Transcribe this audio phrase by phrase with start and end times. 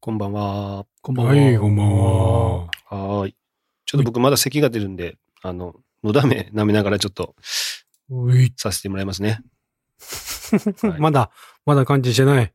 [0.00, 0.86] こんばんは。
[1.02, 1.32] こんばんは。
[1.34, 2.56] はい、こんばんは。
[2.64, 3.36] はーい。
[3.84, 7.34] ちょっと僕まだ咳が出るんで、あの、のだめ舐めながらちょっと
[8.10, 8.50] おい。
[8.56, 9.40] させてもらいますね。
[10.82, 11.30] はいまだ、
[11.66, 12.52] まだ感知してない。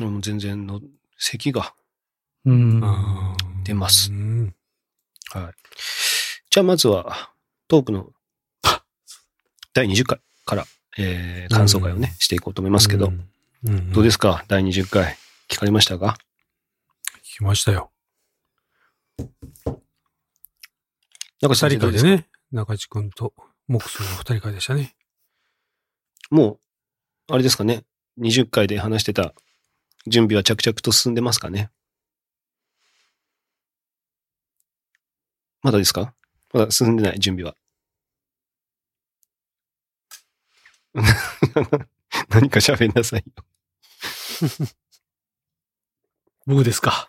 [0.00, 0.82] もう全然の、
[1.16, 1.74] 咳が。
[2.44, 2.82] うん。
[3.64, 4.54] 出ますうん
[5.32, 5.54] はい。
[6.50, 7.32] じゃあまずは、
[7.66, 8.12] トークの
[9.72, 10.66] 第20回から、
[10.98, 13.26] えー、感想会をね、していこうと思いますけど、うん
[13.64, 14.44] うんどうですか？
[14.48, 15.16] 第20回。
[15.50, 16.16] 聞かれましたか？
[17.18, 17.90] 聞きましたよ。
[19.18, 19.24] な
[21.48, 23.34] んか二人会でね、中地君と
[23.66, 24.94] モクスの二人会でしたね。
[26.30, 26.60] も
[27.28, 27.84] う、あれですかね
[28.20, 29.34] ？20回で話してた
[30.06, 31.70] 準備は着々と進んでますかね？
[35.62, 36.14] まだですか？
[36.52, 37.56] まだ進んでない準備は。
[42.30, 43.44] 何か喋んなさいよ。
[46.50, 47.08] 僕ですか。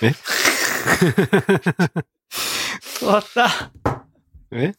[0.00, 0.12] え？
[2.98, 3.70] 終わった。
[4.50, 4.72] え？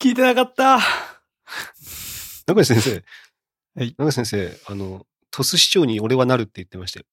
[0.00, 0.80] 聞いてなかった。
[2.46, 3.04] 中西先生。
[3.76, 7.06] はい中西先生、あの、鳥栖市長に俺はなるって言ってましたよ。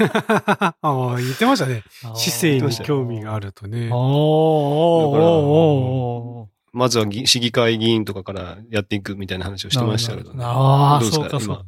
[0.58, 1.84] ああ、言ってましたね。
[2.16, 3.96] 市政に興味があるとねおー。
[3.96, 5.20] おーおー
[6.42, 10.44] おーまずは議市議会議員とかからやっていくみたいな話をしてましたけどね。
[10.44, 11.30] ああ、どうですか？
[11.30, 11.64] そうか、そうか。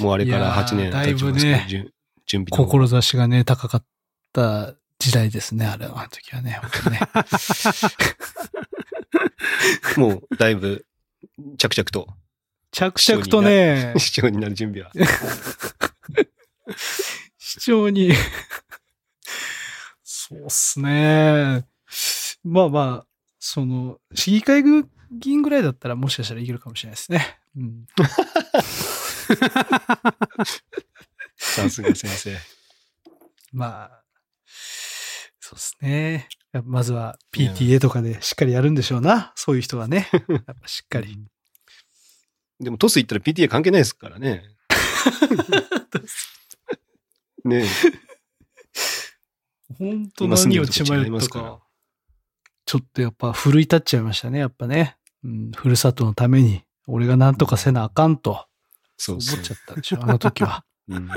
[0.00, 1.92] もうあれからいやー8年経ちますけど、だいぶね準
[2.26, 3.84] 準備志がね、高かっ
[4.32, 6.58] た時代ですね、あれは、あの時はね。
[6.60, 7.00] 本当にね
[9.96, 10.84] もうだいぶ
[11.58, 12.08] 着々と
[12.72, 14.90] 着々とね、 市長になる準備は。
[17.38, 18.12] 市長に、
[20.02, 21.64] そうっすね。
[22.42, 23.06] まあまあ、
[23.38, 27.38] その、市議会議員ぐらいだったらもしかしたらいけるかもしれないですね。
[27.56, 27.86] うん。
[31.36, 32.36] さすが先生。
[33.52, 34.02] まあ、
[35.40, 36.28] そうですね。
[36.64, 39.32] まずは PTA とかでしっかりやるんでしょうな。
[39.36, 40.08] そういう人はね。
[40.12, 41.18] やっぱしっかり。
[42.60, 44.42] でもトス行ったら PTA 関係ないですからね。
[47.44, 47.66] ねえ
[49.78, 51.60] 本当何を血迷ったか。
[52.64, 54.38] ちょっとやっぱ奮い立っちゃいましたね。
[54.38, 54.96] やっぱね。
[55.22, 58.46] うん、ふるさとのために、俺が何とかせなあかんと。
[59.08, 60.64] 思っそうそうちゃったんでしょ、あの時は。
[60.88, 61.08] うん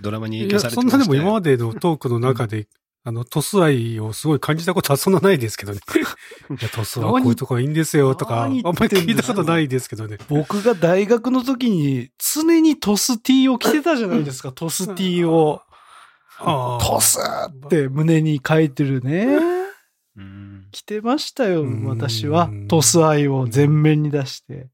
[0.00, 1.56] ドラマに影響されてそんなでも今まで。
[1.56, 2.68] でのトークの中で、
[3.04, 5.80] あの、トス愛をすごい感じたことはそんなないですけどね。
[6.50, 10.18] いや、トスはこういうとこがいいんですよとか、あんまり聞いたことないですけどね。
[10.28, 15.62] 僕が大学の時に常にトス T を着てたじゃないですか、 トス T を。
[16.38, 19.38] トスって胸に書いてるね。
[20.16, 22.50] うん着てましたよ、うん私は。
[22.68, 24.68] トス愛を前面に出して。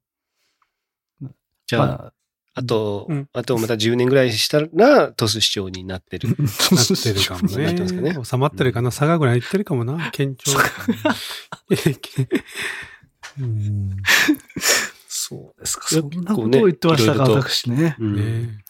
[1.66, 2.12] じゃあ、まあ
[2.56, 6.28] あとうん、あとまた10年ぐらいしたらトス市長になってる。
[6.28, 8.24] なってるかもなってますかねね。
[8.24, 8.90] 収まってるかな？
[8.90, 10.10] 佐賀ぐらい行ってるかもな。
[10.14, 10.52] 県庁。
[13.40, 13.96] うん
[15.08, 15.88] そうですか。
[15.88, 17.96] そんなことを言ってましたか、ね私ね。
[17.98, 18.64] うんね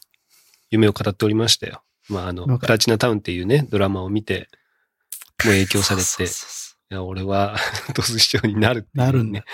[0.71, 1.83] 夢を語っておりましたよ。
[2.09, 4.49] まあ、あの、プラチナタウンっていうね、ドラマを見て、
[5.45, 7.57] もう影響されて、いそうそうそうや、俺は
[7.95, 9.45] トス市長になるってねなるんだ。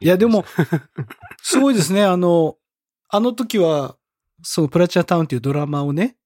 [0.00, 0.44] いや、でも、
[1.42, 2.04] すごいですね。
[2.04, 2.56] あの、
[3.08, 3.96] あの時は、
[4.42, 6.16] そのプラチナタウンっていうドラマをね、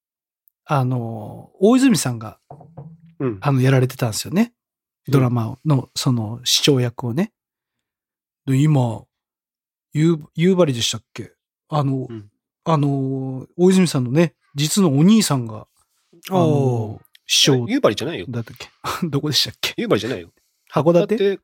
[0.65, 2.39] あの、大泉さんが、
[3.21, 3.39] うん。
[3.41, 4.53] あの、やられてたんですよね。
[5.09, 7.33] ドラマの、その、市長役をね。
[8.47, 9.03] で今、
[9.93, 11.33] 夕夕張でしたっけ？
[11.69, 12.31] あの、うん
[12.65, 15.67] あの、大泉さんのね、実のお兄さんが、
[16.31, 18.27] あのお、市長夕張じゃないよ。
[18.29, 18.69] だったっけ？
[19.09, 19.75] どこでしたっけ？
[19.79, 20.31] 夕張じゃないよ。
[20.71, 21.43] 函館か、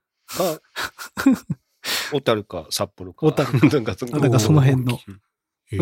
[2.13, 3.27] 小樽か札幌か。
[3.27, 5.21] 小樽 なんかそあなんかその辺の、うん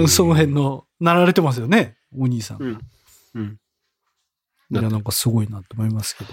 [0.08, 0.52] その辺。
[0.52, 2.62] の、なられてますよね、お兄さん。
[2.62, 2.80] うん。
[3.34, 3.58] うん。
[4.70, 6.32] いや、なんかすごいなと思いますけど。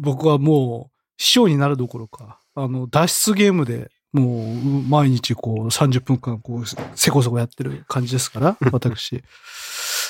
[0.00, 3.90] 僕はもう、師匠になるどころか、あの、脱出ゲームで、
[4.20, 9.22] もう、毎日こう、30分間、こう、せこそこやってる感じですから、私。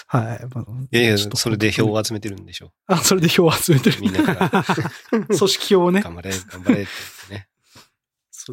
[0.08, 0.46] はい。
[0.54, 2.72] まあいやいや、ちょっとそれで票を集めてるんでしょ。
[2.86, 4.00] あ、それで票を集めてる。
[4.00, 4.64] みんなから、
[5.26, 6.00] 組織票をね。
[6.02, 6.90] 頑張れ、頑張れって
[7.30, 7.48] 言ってね。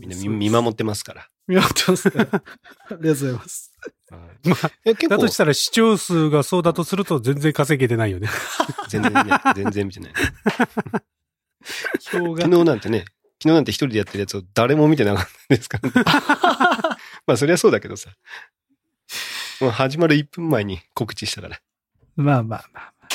[0.01, 1.29] みんな見見守ってますから。
[1.47, 2.13] 見守ってますね。
[2.17, 2.39] ありが
[2.89, 3.71] とうございます。
[4.09, 8.29] はいまあ、だとしたら視聴数がそうだとすると全然稼げてないよね。
[8.89, 9.23] 全然ね、
[9.55, 10.13] 全然見てない。
[12.11, 12.57] 票が昨。
[12.57, 13.05] 日なんてね、
[13.43, 15.93] 昨日なんて一人でやってるやつを誰も見てなかったですからね。
[17.27, 18.09] まあそりゃそうだけどさ。
[19.59, 21.61] もう始まる1分前に告知したから。
[22.15, 23.09] まあまあまあまあ。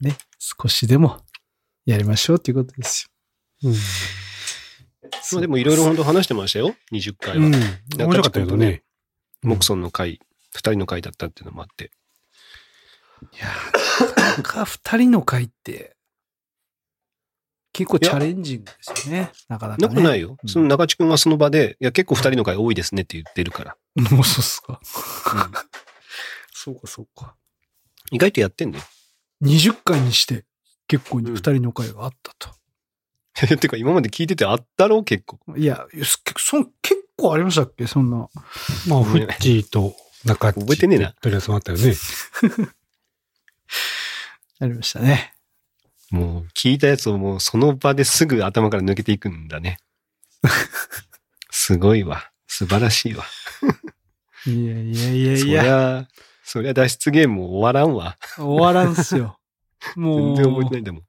[0.00, 0.16] ね。
[0.38, 1.22] 少しでも
[1.84, 3.10] やりましょうっていうことです
[3.62, 3.72] うん。
[3.72, 3.78] ま
[5.36, 6.74] あでもいろいろ本当話してましたよ。
[6.90, 7.44] 20回は。
[7.44, 7.52] うん。
[7.52, 7.60] 面
[7.98, 8.82] 白かったけどね。
[9.42, 10.18] モクソンの回
[10.54, 11.90] 二人の会だったっていうのもあって。
[13.34, 15.91] いやー、なかなか二人の会って、
[17.72, 19.32] 結構チャレンジングですよね。
[19.48, 19.88] なかなか、ね。
[19.88, 20.36] なくないよ。
[20.42, 23.76] うんその中地君はその場で、いや、結構二人の会多いですねって言ってるから。
[24.10, 24.80] もうそうっすか。
[25.34, 25.52] うん
[26.54, 27.34] そうか、そうか。
[28.12, 28.84] 意外とやってんだよ。
[29.42, 30.44] 20回にして、
[30.86, 32.54] 結構に二人の会があったと。
[33.56, 34.98] てか、今まで聞いててあったろ？
[34.98, 35.40] う結構。
[35.56, 37.86] いや、すそ結構ありましたっけ？
[37.88, 38.28] そんな。
[38.86, 41.94] まあ、フッチーと中っち覚えてねえなとりあえずあったよね。
[44.60, 45.34] ありましたね。
[46.12, 49.78] もう、聞いたやつをもうその場ですぐ頭から抜けていくんだね。
[51.50, 52.30] すごいわ。
[52.46, 53.24] 素晴らしいわ。
[54.46, 56.08] いやいやいやそりいや、ゃ、
[56.44, 58.18] そりゃ脱出ゲームも終わらんわ。
[58.36, 59.38] 終わらんすよ。
[59.96, 60.36] もう。
[60.36, 61.02] 全然覚えてないんだもん。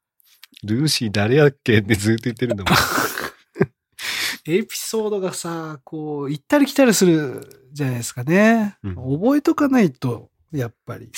[0.64, 2.74] ルーシー誰やっけってずっと言ってるんだもん。
[4.46, 8.78] エピソードがさ、こう、行ったり来たりするじゃないですかね。
[8.84, 11.12] うん覚えとかないと、やっぱり。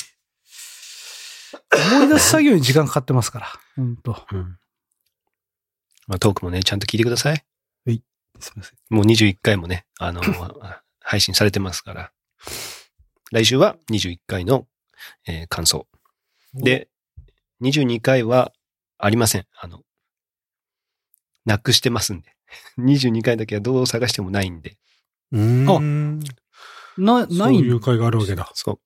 [1.75, 3.47] 思い出す作業に時間かかってますから。
[3.75, 4.57] 本当うん
[6.07, 7.45] まあ、トークもね、ちゃんと聞いてください。
[8.39, 8.77] すみません。
[8.89, 10.21] もう21回もね、あの、
[10.99, 12.11] 配信されてますから。
[13.31, 14.67] 来週は21回の、
[15.25, 15.87] えー感想。
[16.53, 16.89] で、
[17.61, 18.53] 22回は
[18.97, 19.47] ありません。
[19.59, 19.83] あの、
[21.45, 22.35] なくしてますんで。
[22.79, 24.77] 22回だけはどう探してもないんで。
[25.31, 26.19] うーん。
[26.97, 28.49] な、そないういう会があるわけだ。
[28.53, 28.79] そう。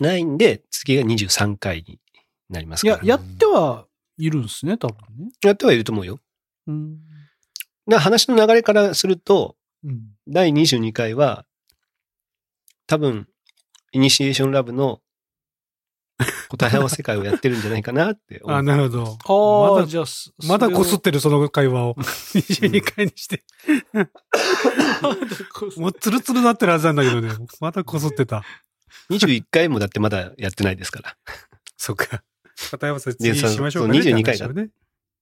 [0.00, 2.00] ないんで、次が23回に
[2.48, 3.02] なりますいから。
[3.04, 3.86] や、やっては
[4.18, 5.30] いるんですね、多分ね。
[5.44, 6.20] やってはいると思うよ。
[6.66, 6.98] うん。
[7.86, 10.00] な話の流れからすると、うん。
[10.28, 11.44] 第22回は、
[12.86, 13.28] 多分、
[13.92, 15.00] イニシエーションラブの
[16.48, 18.56] 答え合わせ会をやってるんじゃないかなって思う。
[18.58, 19.18] あ、なるほど。
[19.24, 21.94] ああ、まだじゃあ、そまだこすっそてるその会話を
[22.34, 23.44] 22回にして。
[25.76, 27.30] もうツルツルなってるはずなんだけどね。
[27.60, 28.44] まだこすってた。
[29.10, 31.16] 21回もだってまだやってないですから。
[31.76, 32.22] そっか。
[32.70, 34.02] 片山さんで次しましょうかね。
[34.02, 34.70] そう22回だって話をね。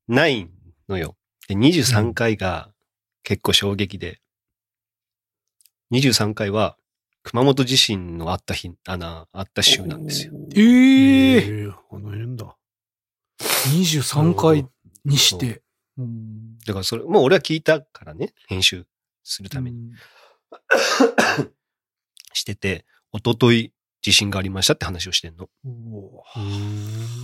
[0.08, 0.50] ない
[0.88, 1.16] のよ。
[1.48, 2.72] で、23回が
[3.22, 4.20] 結構衝撃で、
[5.92, 6.76] 23回は
[7.22, 10.32] 熊本地震のあった日、あの、あった週なんですよ。
[10.54, 12.56] ええええあの辺だ。
[13.38, 14.66] 23回
[15.04, 15.62] にして。
[15.98, 18.86] うんだからそれ、もう俺は聞いたからね、編集
[19.24, 19.94] するためにうん
[22.32, 25.48] してて、一昨日地震がありましたって話をしてんの。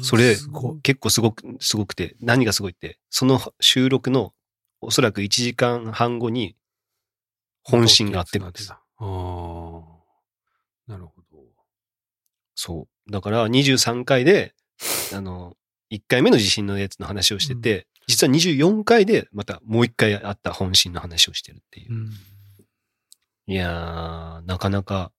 [0.02, 0.36] それ。
[0.82, 4.32] 結構すごく、すごくて、何がすごいって、その収録の
[4.80, 6.56] おそらく1時間半後に
[7.64, 8.72] 本心があってるんです。
[8.72, 9.08] ああ。
[10.86, 11.38] なるほど。
[12.54, 13.12] そう。
[13.12, 14.54] だから23回で、
[15.14, 15.54] あの、
[15.90, 21.96] 1回目の地震のやつの話をしてて、実は24回でまたもう1回あった本心の話をしてるっていうう。
[21.96, 22.10] ん
[23.46, 25.10] いやー、なかなか、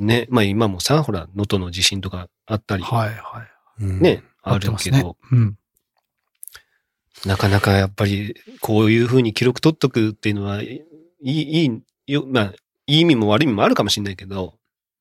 [0.00, 3.42] ね、まあ今もさ、ほら、能登の地震とかあったり、はいは
[3.78, 3.84] い。
[3.84, 5.58] うんね、あるけど、うん。
[7.26, 10.86] なかなかやっぱり、こういうふうに記録取っとくっていうのは、い
[11.22, 12.54] い、いい、よ、まあ、
[12.86, 14.54] いい意味も悪い意味もあるかもしれないけど、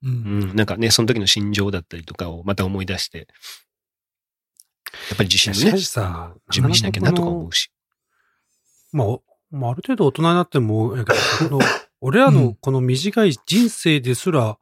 [0.03, 0.07] う。
[0.07, 5.77] うんん、なんかね、その時の心情だったりとかをまた思い出して、やっぱり地震のね
[6.49, 7.71] 準備しなきゃなとか思うし。
[8.91, 10.95] まあ、おまあ、ある程度大人になっても、
[12.01, 14.57] 俺らうんのこの短い人生ですら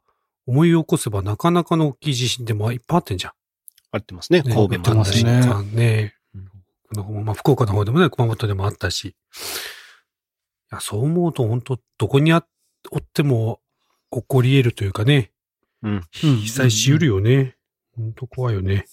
[0.48, 3.32] 思い起こせばなかなかの大きい地震でもいっぱいあってんじゃん。
[3.92, 4.40] あってますね。
[4.40, 5.24] ね神戸もあったし。
[5.24, 6.14] ね
[7.22, 9.04] まあ福岡の方でもね、熊本でもあったし。
[9.08, 9.14] い
[10.72, 12.42] や、そう思うと本当どこにあ
[12.90, 13.60] おっても
[14.10, 15.32] 起こり得るというかね、
[15.82, 16.02] うん。
[16.12, 17.56] 被災しうるよね。
[17.94, 18.86] 本当怖いよね。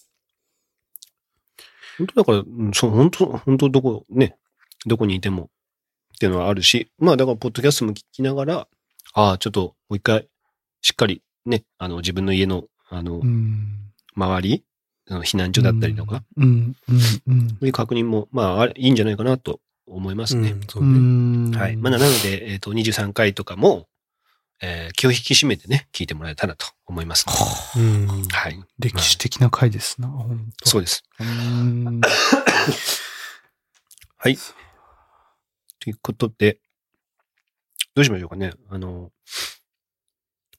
[1.97, 4.35] 本当だから、うんそう、本当本当どこ、ね、
[4.85, 8.67] どこにいてもっていうのはあるし、まあだから、ポッドキャストも聞きながら、
[9.13, 10.27] ああ、ちょっともう一回、
[10.81, 13.91] しっかりね、あの、自分の家の、あの、うん。
[14.15, 14.63] 周り、
[15.07, 16.75] あの避難所だったりとか、うん。
[16.89, 16.95] うん。
[17.27, 20.53] うんそういう確認も、まあ、いいんじゃないかなと思いますね。
[20.53, 20.59] ね。
[20.81, 21.55] ん。
[21.55, 21.77] はい。
[21.77, 23.87] まあ、なので、えっ、と、23回とかも、
[24.61, 27.25] えー気を引き締めてね、聞いてもらえたらと思います、
[27.77, 28.07] うん。
[28.29, 28.63] はい。
[28.79, 31.03] 歴史的な回ですな、本当そうです。
[31.19, 32.01] うん。
[34.17, 34.37] はい。
[35.79, 36.59] ということで、
[37.93, 38.53] どうしましょうかね。
[38.69, 39.11] あの、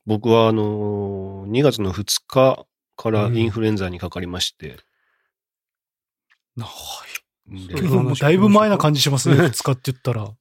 [0.07, 4.79] 僕は、あの、2月の2日からインフルエンザにかかりまして、
[6.57, 6.61] う
[8.03, 10.33] もうだいぶ前な感じしますね、 使って言ったら。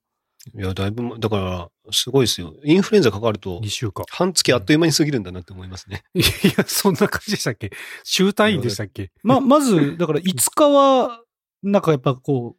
[0.54, 2.54] いや、だいぶま、だから、すごいですよ。
[2.64, 4.06] インフルエンザかかると2、週間。
[4.12, 6.04] 半月あっという間に過ぎるんだなって思いますね。
[6.14, 6.22] い
[6.58, 7.72] や、そんな感じでしたっけ？
[8.04, 9.12] 週単位でしたっけ？
[9.24, 11.22] ま、 まず、だから5日は、
[11.64, 12.56] なんかやっぱこ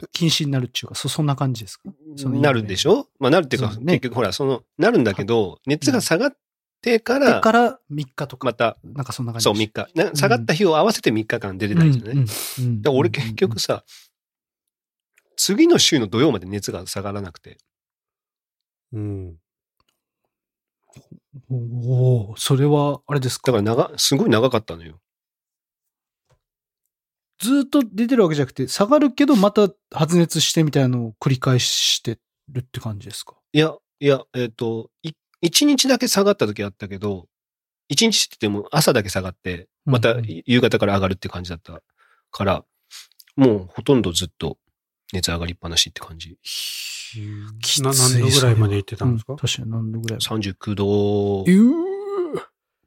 [0.00, 1.90] う、禁止になるっていうか、そ、そんな感じですか？
[2.26, 3.08] なるんでしょ？
[3.20, 3.94] まあ、なるっていうか、ね。
[3.94, 6.36] 結局ほら、その、なるんだけど、熱が下がっ
[6.80, 8.46] てから、から3日とか。
[8.46, 10.14] また、なんかそんな感じそう、3日。
[10.14, 13.84] 下がった日を合わせて3日間出てないじゃない、うん、俺結局さ、
[15.36, 17.58] 次の週の土曜まで熱が下がらなくて。
[18.92, 19.36] うん。
[21.50, 23.52] おおそれは、あれですか？
[23.52, 25.00] だから長、すごい長かったのよ。
[27.38, 32.18] ずっと出てるわけじゃなくて、下がるけどまた発熱してみたいなのを繰り返して
[32.48, 33.36] るって感じですか？
[33.52, 37.26] いや、いや、えっ、ー、と、1一日だけ下がった時あったけど、
[37.88, 41.82] 一日って言っても朝だけ下がって、また夕方から上がるって感じだった
[42.30, 42.64] から、
[43.36, 44.58] もうほとんどずっと
[45.12, 46.38] 熱上がりっぱなしって感じ。
[47.62, 51.44] きな何度ぐらいまで行ってたんですか、うん、確かに何度ぐらい ?39 度、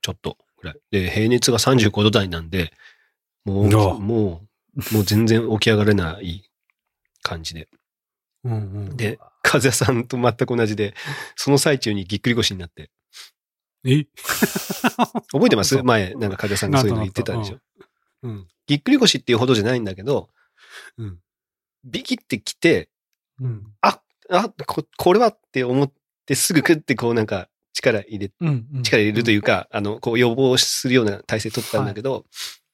[0.02, 0.80] ちょっとぐらい。
[0.92, 2.72] で、平熱が35度台なんで、
[3.46, 4.42] もう、も
[4.76, 6.50] う、もう全然起き上がれない
[7.24, 7.68] 感じで。
[8.44, 8.58] うんう
[8.94, 9.20] ん、で、
[9.52, 10.94] 和也さんと全く同じで、
[11.36, 12.92] その最中にぎっくり腰になって。
[13.84, 14.06] え？
[15.32, 15.82] 覚えてます？
[15.84, 17.58] 前、なんか和也さんがそういうの言ってたでしょ。
[18.24, 18.48] うん。
[18.68, 20.30] ぎっくり腰っていうほどじゃないんだけど、
[20.98, 21.20] うん。
[21.84, 22.90] ビキってきて、
[23.40, 23.64] うん。
[23.82, 24.00] あ、
[24.68, 25.92] こ、これはって思っ
[26.26, 32.26] てすぐクってこうなんか力入れ、うんうん力入れるというか、あの、こう予防するような体勢取ったんだけど、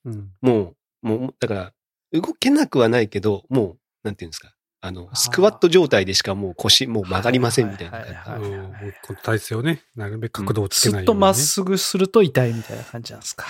[0.03, 0.31] うん。
[0.41, 1.73] もう、もう、だから、
[2.11, 4.53] 動けなくはないけど、もう、なんていうんですか。
[4.87, 7.99] あのスクワット状態でしかもう腰、もう曲がりませんみたいな
[8.37, 11.19] もうこの体勢をね、なるべく角度をつけずっないように、ね。
[11.21, 13.45] とまっすぐすると痛いみたいな感じなんですか？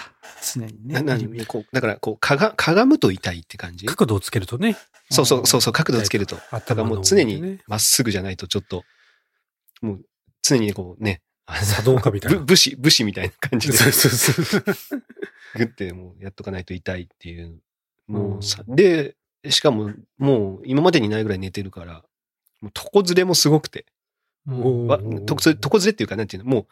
[0.54, 0.96] 常にね。
[0.96, 3.86] な何こう、だから、こう、かが、かがむと痛いって感じ？
[3.86, 4.76] 角度をつけるとね。
[5.12, 6.38] そうそう、そうそう、角度つけると。
[6.52, 8.84] だからもう常にねまっすぐじゃないとちょっと、
[9.82, 10.02] もう
[10.42, 11.22] 常にこうね、
[11.76, 15.04] 茶道家みたいな ぶ武士、武士みたいな感じで、そうそうそう。
[15.56, 17.62] グってもうやっとかないと痛いっていう。
[18.08, 19.16] もうさ、で、
[19.52, 22.04] しかももう今までにないぐらい寝てるから、
[22.62, 23.86] もう床ずれもすごくて。
[24.50, 26.66] おわー床ずれ床ずれっていうかなんていうの、もう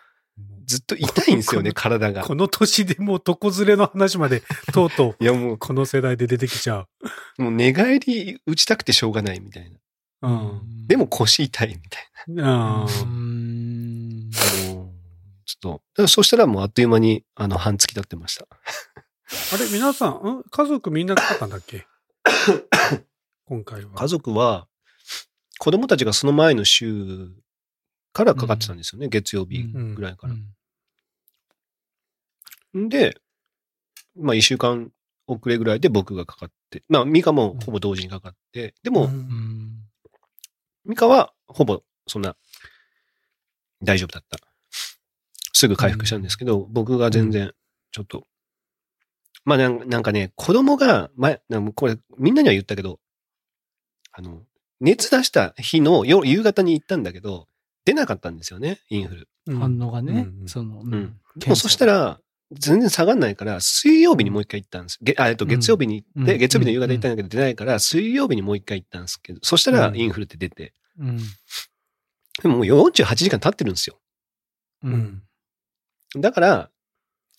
[0.65, 2.23] ずっと痛いんですよね、体が。
[2.23, 6.87] この年でもう床ずれの話まで、とうとう、いやもこの世代で出てきちゃう。
[7.39, 9.69] う、もう寝返り打ちたくてしょうがないみたい
[10.21, 10.29] な。
[10.29, 10.87] うん。
[10.87, 12.03] でも腰痛いみたい
[12.41, 14.31] あうん。
[14.31, 14.89] ちょ
[15.57, 18.47] っと、だからそしたらもうあっという間に、あの、半月経ってました。
[19.53, 20.43] あれ、皆さん、ん？
[20.49, 21.85] 家族みんなかかったんだっけ？
[23.45, 23.91] 今回は。
[23.91, 24.67] 家族は、
[25.59, 27.31] 子供たちがその前の週
[28.13, 30.33] からかかってたんですよね、月曜日ぐらいから。
[32.79, 32.89] ん。
[32.89, 33.19] で、
[34.15, 34.91] まあ一週間
[35.27, 39.09] 遅れぐらいで僕がかかって、まあミカもほぼ同時にかかって、でも、うん。
[39.09, 39.81] うん
[40.85, 42.35] ミカはほぼそんな
[43.81, 44.37] 大丈夫だった。
[45.51, 47.53] すぐ回復したんですけど、僕が全然
[47.91, 48.27] ちょっと、
[49.45, 52.99] まあなんなんかね、子供が、前、なんかこれみんなには言ったけど、
[54.11, 54.41] あの、
[54.81, 57.47] 熱出した日の夜夕方に行ったんだけど、
[57.85, 59.29] 出なかったんですよね、インフル。
[59.47, 61.19] うん反応がねう、んその、ううん。
[61.37, 62.19] でもそしたら、ら、
[62.51, 64.99] 全然下がんないから、水曜日にもう一回行ったんです。
[65.01, 71.17] げあえっと、月曜日に行って、うん月曜日の夕方行ったんだけど出ないから、水曜日にもう一回行ったんですけど、そしたらうんインフルって出て、うん。
[72.41, 73.99] でももう48時間経ってるんですよ。
[74.83, 74.89] う。
[74.89, 74.93] うん
[76.17, 76.21] ん。
[76.21, 76.71] だから、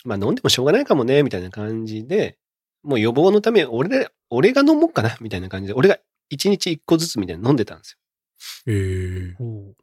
[0.06, 2.38] まあ飲んでもしょうがないかもね、みたいな感じで、
[2.82, 5.98] もう予防のため、俺で、俺が飲もうかな、みたいな感じで、俺が
[6.32, 8.72] 1日1個ずつみたいなの飲んでたんですよ。
[8.72, 9.74] ええほ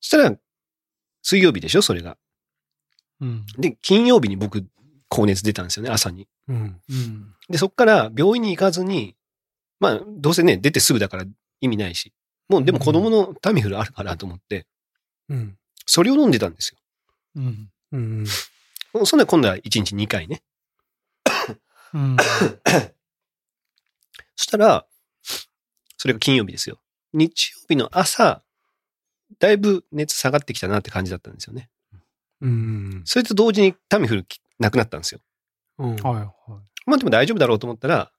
[0.00, 0.36] そしたら、
[1.22, 2.16] 水曜日でしょ、それが。
[3.20, 3.46] ううん。
[3.58, 4.66] で、金曜日に僕、
[5.08, 6.28] 高熱出たんですよね、朝に。
[6.48, 6.80] うん。
[6.88, 7.34] うん。
[7.48, 9.16] で、そっから病院に行かずに、
[9.80, 11.24] まあ、どうせね、出てすぐだから
[11.60, 12.12] 意味ないし、
[12.48, 14.66] もうでも子供のタミフルあるからと思って、
[15.28, 15.56] うん。
[15.86, 16.78] それを飲んでたんですよ。
[17.36, 17.70] うん。
[17.92, 18.26] うん。
[19.04, 20.42] そんで今度は1日2回ね。
[21.92, 22.16] うん。
[24.36, 24.86] そしたら、
[25.96, 26.80] それが金曜日ですよ。
[27.12, 28.42] 日曜日の朝、
[29.38, 31.70] だいぶ熱下がってきたなって感じだったんですよね。
[32.40, 33.02] うん。
[33.04, 34.26] それと同時にタミフル
[34.58, 35.20] なくなったんですよ。
[35.78, 35.96] うん。
[35.96, 36.26] はいはい。
[36.86, 38.12] まあでも大丈夫だろうと思ったら、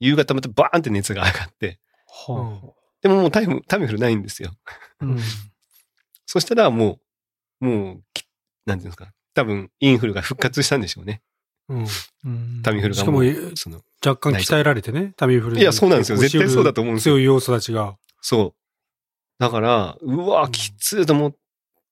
[0.00, 4.54] 夕方またバーンって熱が上がって、はでももうタイムタミフルないんですよ。
[5.00, 5.04] あ。
[5.04, 5.18] うん。
[6.26, 7.00] そしたらも
[7.60, 8.24] う、もう、き
[8.66, 9.12] なんていうんですか？
[9.34, 11.20] 多分、インフルが復活したんでしょうね。
[11.68, 11.86] うん。
[12.24, 13.26] うんタミフルがもう。
[13.26, 17.96] しかもその若干鍛えられてね、タミフルいやそうなんですよ絶対そうだと思うんですよ強い要素たちが。
[18.20, 18.64] そう。
[19.38, 21.34] だから、うわ、うんきついと思っ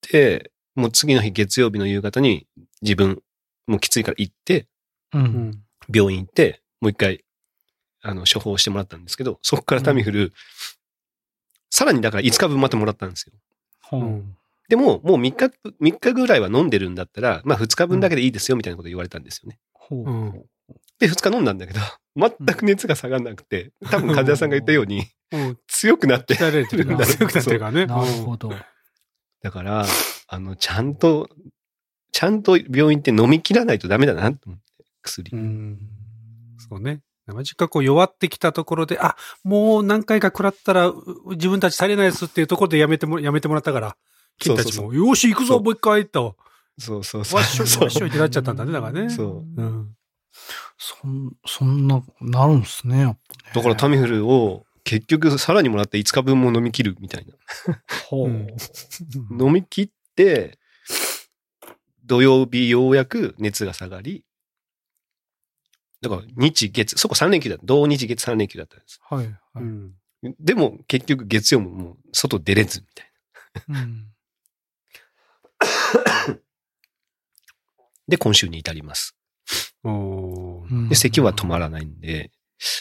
[0.01, 2.47] て、もう次の日月曜日の夕方に
[2.81, 3.23] 自分、
[3.67, 4.67] もうきついから行って、
[5.13, 5.19] う。
[5.19, 5.63] うんん。
[5.93, 7.25] 病院行って、もう一回、
[8.03, 10.33] あの、処方してもらったんですけど、そこからタミフル、
[11.71, 13.33] さらにだから5日分またもらったんですよ。
[13.81, 14.25] ほう。
[14.73, 15.53] でも、もう3日、
[15.83, 19.59] 3日ぐらいは飲んでるんだったら、まあ2日分だけでいいですよ、みたいなこと言われたんですよね。
[19.75, 20.05] ほう。
[20.05, 20.33] うん。
[20.99, 21.81] で、2日飲んだんだけど、
[22.17, 25.59] 全く熱が下がらなくて、多分、患者さんが言ったように、うん。
[25.67, 27.85] 強くなってるるんだろう強くなってるからね。
[27.85, 28.51] なるほど。
[29.43, 29.85] だから、
[30.29, 31.29] あの、ちゃんと
[32.13, 35.33] ちゃんと病院って飲み切らないとダメだなと思って、薬。
[35.33, 35.79] うん。
[36.59, 37.01] そうね。
[37.27, 40.95] 生実家こう弱ってきたところで、あ、もう何回か食らったらう
[41.31, 43.97] 自分たち足りないですっていうところでやめても、やめてもらったから、
[44.43, 46.37] 金たちそうも、よし行くぞ、もう一回と、
[46.79, 47.41] そうそうそう。
[47.41, 49.11] わっしょい、そうわっしょいってなっちゃったんだね、だからね。
[49.11, 49.97] そううん。
[50.79, 53.53] そん、そんな、なるんですね、やっぱね。
[53.55, 57.35] だからタミフルを結局さらにもらって5日分も飲み切るみたいな。
[58.09, 58.29] ほう。
[58.29, 58.47] うん
[59.39, 60.59] 飲み切って、
[62.05, 64.25] 土曜日ようやく熱が下がり、
[66.01, 67.65] だから日月、そこ3連休だった。
[67.65, 69.01] 同日月3連休だったんです。
[69.09, 69.27] はい。
[69.27, 69.37] はい。
[69.57, 69.95] うん。
[70.41, 73.13] でも結局月曜ももう外出れずみたい
[73.69, 73.81] な。
[73.81, 74.12] うん。
[78.13, 79.17] で、今週に至ります。
[80.91, 82.31] で、咳は止まらないんで、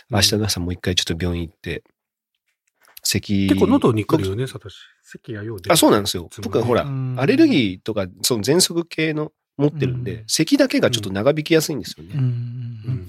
[0.09, 1.85] 明日の朝もう一回ちょっと病院行って、
[3.01, 3.47] 咳。
[3.47, 4.75] 結構喉に来るよね、サトシ。
[5.03, 12.11] 咳がよう出るあ、そうなんですよ僕はほら、うんアレルギーとか、その喘息系の持ってるんで、うん咳だけがちょっと長引きやすいんですよね。
[12.13, 13.07] うん。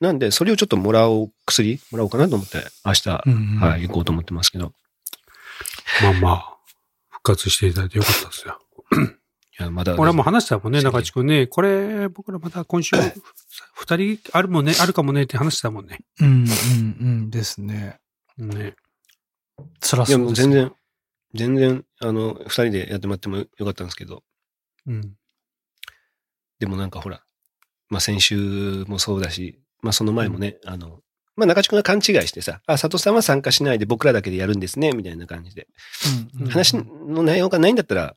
[0.00, 3.60] なんで、それをちょっともらおう、薬もらおうかなと思って、明日、うん。
[3.60, 4.72] はい、行こうと思ってますけど。
[6.02, 6.56] まあまあ、
[7.10, 8.58] 復活していただいてよかったですよ。
[9.58, 9.94] いや、まだ。
[9.94, 11.46] 俺はもう話したもんね、中地君ね。
[11.46, 12.96] これ、僕らまた今週、
[13.74, 16.00] 二人あるもんね、あるかもねって話したもんね。
[16.20, 16.26] うん。
[16.26, 16.36] うん。
[16.38, 16.44] う
[17.26, 17.30] ん。
[17.30, 17.98] ですね。
[18.38, 18.74] ね。
[19.80, 20.18] 辛そうです。
[20.18, 20.72] もう全然、
[21.34, 24.22] 全然、あの、二人でやってもらってもよかったんですけど、
[24.86, 25.14] うん。
[26.58, 27.22] でもなんかほら、
[27.90, 31.00] まあ先週もそうだし、まあその前もね、あの、
[31.36, 35.68] まあ中地君が勘違いしてさ、あ、佐藤さんは参加しないで僕らだけでやるんですね、みたいな感じで。
[36.36, 36.42] うん。
[36.42, 38.14] うん話の内容がないんだったら、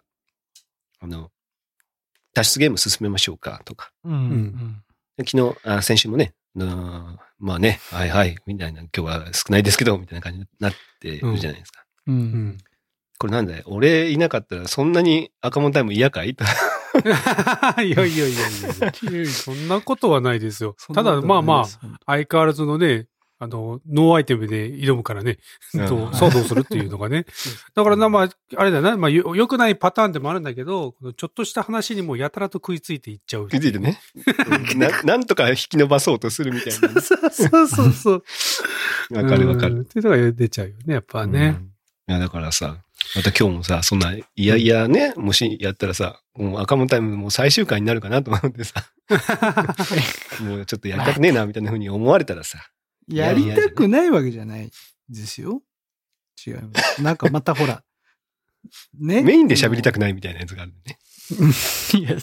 [1.00, 1.32] あの、
[2.34, 3.92] 脱出ゲーム進めましょうか、とか。
[4.04, 4.14] うん。
[4.14, 4.84] うん。
[5.18, 11.84] で昨日、あ先週もね、うんまあね、はいはい、みたいな、今日は少ないですけど、みたいな感じになってるじゃないですか。
[12.08, 12.12] う。
[12.12, 12.58] うんん。
[13.18, 16.36] これなんだよ、俺いなかったらそんなに赤門タイム嫌かい？
[16.36, 16.44] と
[17.04, 18.50] いやいやいやいや
[19.22, 20.75] いやそんなことはないですよ。
[20.94, 21.67] ただ、まあまあ、あ。
[22.06, 25.39] 相変わらずのね、あの、ノーアイテムで挑むからね、
[25.74, 27.26] うん と、騒動するっていうのがね。
[27.76, 33.50] だからな、まあ、あれだな、まあ、よ良くないパターンでもあるんだけど、ちょっとした話にもやたらと食いついていっちゃう。
[33.50, 34.00] 気づいてね。
[34.48, 37.02] う んななんとか引き伸ばそうとするみたいなね。
[37.02, 38.24] そうそうそうそう。
[39.12, 39.76] わかるわかる。
[39.76, 41.58] うんっていうのが出ちゃうよね、やっぱね。
[41.60, 41.76] うん
[42.08, 42.78] いや、だからさ、
[43.15, 48.76] また今日もさ、そんな、いやいやね、もしやったらさ、もう赤門タイムもう最終回になるかなと思ってさ、
[50.41, 52.60] もうちょっとやりたくねえな、みたいな風に思われたらさ、
[53.08, 54.72] やりたくないわけじゃない
[55.10, 55.62] ですよ。
[56.46, 57.02] 違います。
[57.02, 57.84] なんかまたほら、
[59.00, 59.22] ね？
[59.22, 61.00] メインで喋りたくないみたいなやつがあるんでね。
[62.00, 62.18] いや、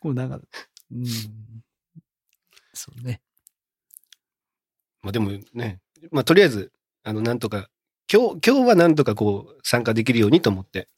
[0.00, 0.40] こうなんか、
[0.90, 1.06] うん。
[2.74, 3.22] そうね。
[5.02, 7.70] まあでもね、まあとりあえず、あの、なんとか、
[8.12, 10.88] 今日、今日はなんとかこう、参加できるようにと思って、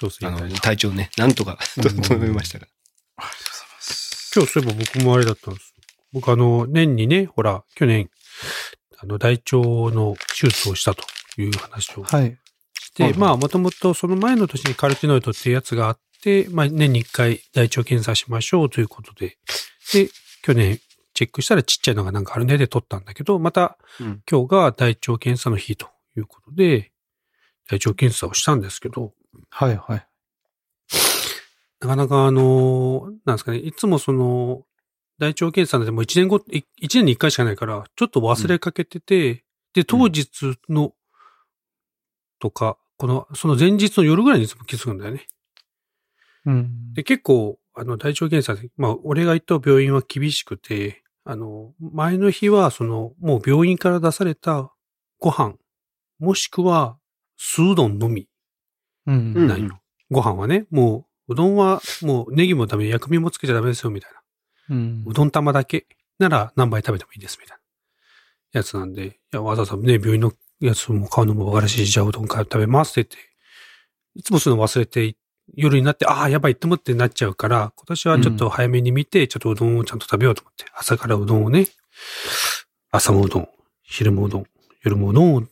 [0.00, 2.72] あの、調整いただいて体調ね、なんとかうん 整えましたから。
[3.16, 4.32] ありがとうございます。
[4.34, 5.69] 今日そういえば僕もあれだったんです。
[6.12, 8.10] 僕あの、年にね、ほら、去年、
[8.98, 11.04] あの、大腸の手術をしたと
[11.38, 12.38] いう話をはい。
[12.74, 19.38] して、まあ、もともとその前の年にカルテノイドっていうやつがあって、まあ、年に一回大腸検査しましょうということで、
[19.92, 20.10] で、
[20.42, 20.80] 去年
[21.14, 24.22] チェックしたらちっちゃいのがなんかあるねで取ったんだけど、またうん。
[24.30, 26.92] 今日が大腸検査の日ということで、
[27.68, 29.12] 大腸検査をしたんですけど、
[29.50, 30.06] はいはい。
[31.80, 34.64] なかなかあの、なんですかね、いつもその、
[35.20, 40.94] 大腸検査でも1年後、い一年に1回しかないから、ちょっと忘れかけてて、で、当日の、
[42.40, 45.26] とか、この、その前日の夜ぐらいにいつも気づくんだよね。
[46.46, 46.94] うん。
[46.94, 54.72] で、結構、あの、大腸検査で、まあ、俺が行った病院は厳しくて、あの、前の日は、その、もう病院から出された
[55.18, 55.56] ご飯、
[56.18, 56.96] もしくは、
[57.36, 58.26] 酢うどんのみ
[59.06, 59.34] うん。
[59.36, 59.82] うんなんよ。
[60.10, 64.19] ご飯はね、もう、うどんはもうネギもダメ、薬味もつけちゃダメですよ、みたいな。
[64.70, 65.86] うんうどん玉だけ
[66.18, 67.60] なら何杯食べてもいいです、みたいな。
[68.52, 73.30] やつなんで、いや、わざわざね、病院のやつも買うのもわからしいし、じゃあうどん買って食べますって言って、
[74.16, 75.16] いつもそういうの忘れて、
[75.54, 81.66] 夜になって、ああ、やばいって思ってなっちゃうから、今年はちょっと早めに見て、ちょっとうどんをちゃんと食べようと思って、朝からうどんをね、
[82.90, 83.48] 朝もうどん、
[83.82, 84.44] 昼もうどん、
[84.82, 85.48] 夜もうどんをちょ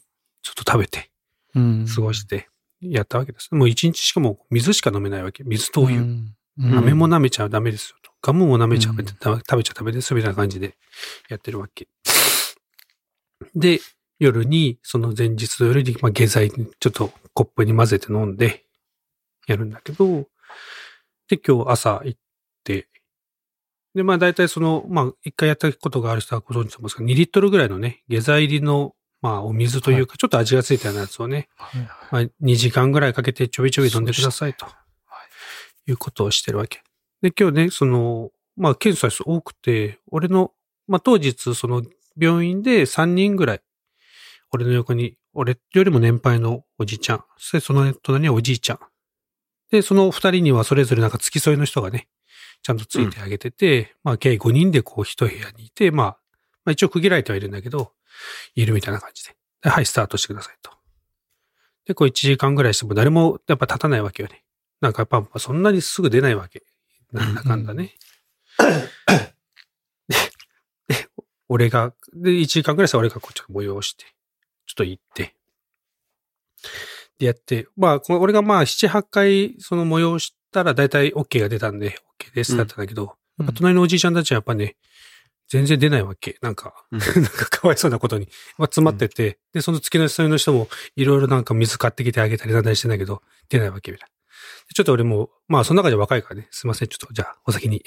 [0.53, 1.11] っと食べて、
[1.55, 1.87] うん。
[1.93, 2.49] 過ごして、
[2.81, 3.53] やったわけです。
[3.55, 5.43] もう一日しかも水しか飲めないわけ。
[5.45, 5.99] 水とお湯。
[5.99, 6.35] うん。
[6.61, 8.11] 飴も舐めちゃダメですよと。
[8.21, 10.77] ガムも舐めちゃうん食べちゃダメですよみたいな感じで
[11.29, 11.89] やってるわけ。
[13.55, 13.81] で、
[14.19, 18.65] 夜に、その前日の夜に、まあ、下剤ちょっとコップに混ぜて飲んで、
[19.47, 20.27] やるんだけど、
[21.29, 22.21] で、今日朝行っ
[22.65, 22.89] て、
[23.95, 34.67] で、まあ大体その、まあ一回やったことがある人はご存知と思うんですけど、2リットルぐらいのね、下剤入りの、まあお水というか、ちょっと味がついたようなやつをね、はいはいまあ2時間ぐらいかけてちょびちょび飲んでくださいと。
[35.89, 36.83] いうことをしてるわけ。
[37.23, 40.53] で、今日ね、その、まあ、検査数多くて、俺の、
[40.87, 41.83] まあ、当日、その、
[42.21, 43.61] 病院で3人ぐらい、
[44.51, 48.79] 俺の横に、俺よりも年配のおじちゃん、そしてその隣にはおじいちゃん。
[49.71, 52.09] で、その二人にはそれぞれなんか付き添いの人がね、
[52.63, 56.07] ちゃんとついてあげてて、まあ、計5人でこう一部屋にいて、まあ、
[56.65, 57.93] まあ一応区切られてはいるんだけど、
[58.55, 59.37] いるみたいな感じで。
[59.63, 60.73] ではい、スタートしてくださいと。
[61.87, 64.45] で、こう1時間ぐらいしても誰もやっぱ立たないわけよね。
[64.81, 66.63] なんかやっぱそんなにすぐ出ないわけ。
[67.13, 67.95] なんだかんだね。
[70.09, 70.17] で、
[70.89, 71.07] で
[71.49, 74.05] 俺が、で、1時間ぐらいしたら俺がこっと催して、
[74.67, 75.35] ちょっと行って、
[77.19, 84.77] でやって、まあ、この俺がまあ7、8回その催したら大体 OK が出たんで、OK ですだったんだけど、やっぱ隣のおじいちゃんたちはやっぱね、
[85.49, 86.37] 全然出ないわけ。
[86.43, 88.29] なんか、うん なんかかわいそうなことに。
[88.59, 94.09] まあ、詰まってて、で、その月の下の人もいろいろなんか水買ってきてあげたりなんだりしてんだけど、出ないわけみたい
[94.75, 97.83] ちょっと俺も、まあ、その中で若いからね、すいません、ちょっと、じゃあ、お先に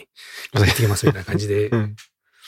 [0.54, 1.96] 行ってきます、みたいな感じで、 うん。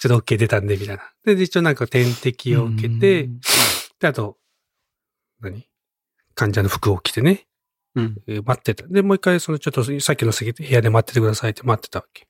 [0.02, 1.14] ちょっと OK 出たんで、みたいな。
[1.24, 3.30] で、で一応なんか点滴を受けて、
[4.00, 4.38] で、あと、
[5.40, 5.70] 何？
[6.36, 7.48] 患者の服を着てね、
[7.96, 8.22] うん。
[8.28, 8.88] えー待ってた。
[8.88, 12.28] で、もう一回、そのちょっとさっきの席部屋で待っててくださいって待ってたわけ。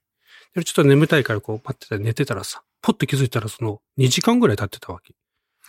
[0.55, 5.15] で、ちょっと眠たいからこう待ってたら寝てたらさ、ポッと気づいたらその2時間ぐらい経ってたわけ。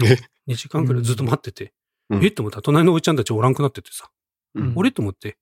[0.04, 0.18] え
[0.48, 1.72] ?2 時間ぐらいずっと待ってて。
[2.10, 2.28] うんえ？
[2.28, 4.10] って思ったら隣のおじちゃんたちおらんくなっててさ、
[4.54, 4.90] うん俺？
[4.90, 5.38] と思って。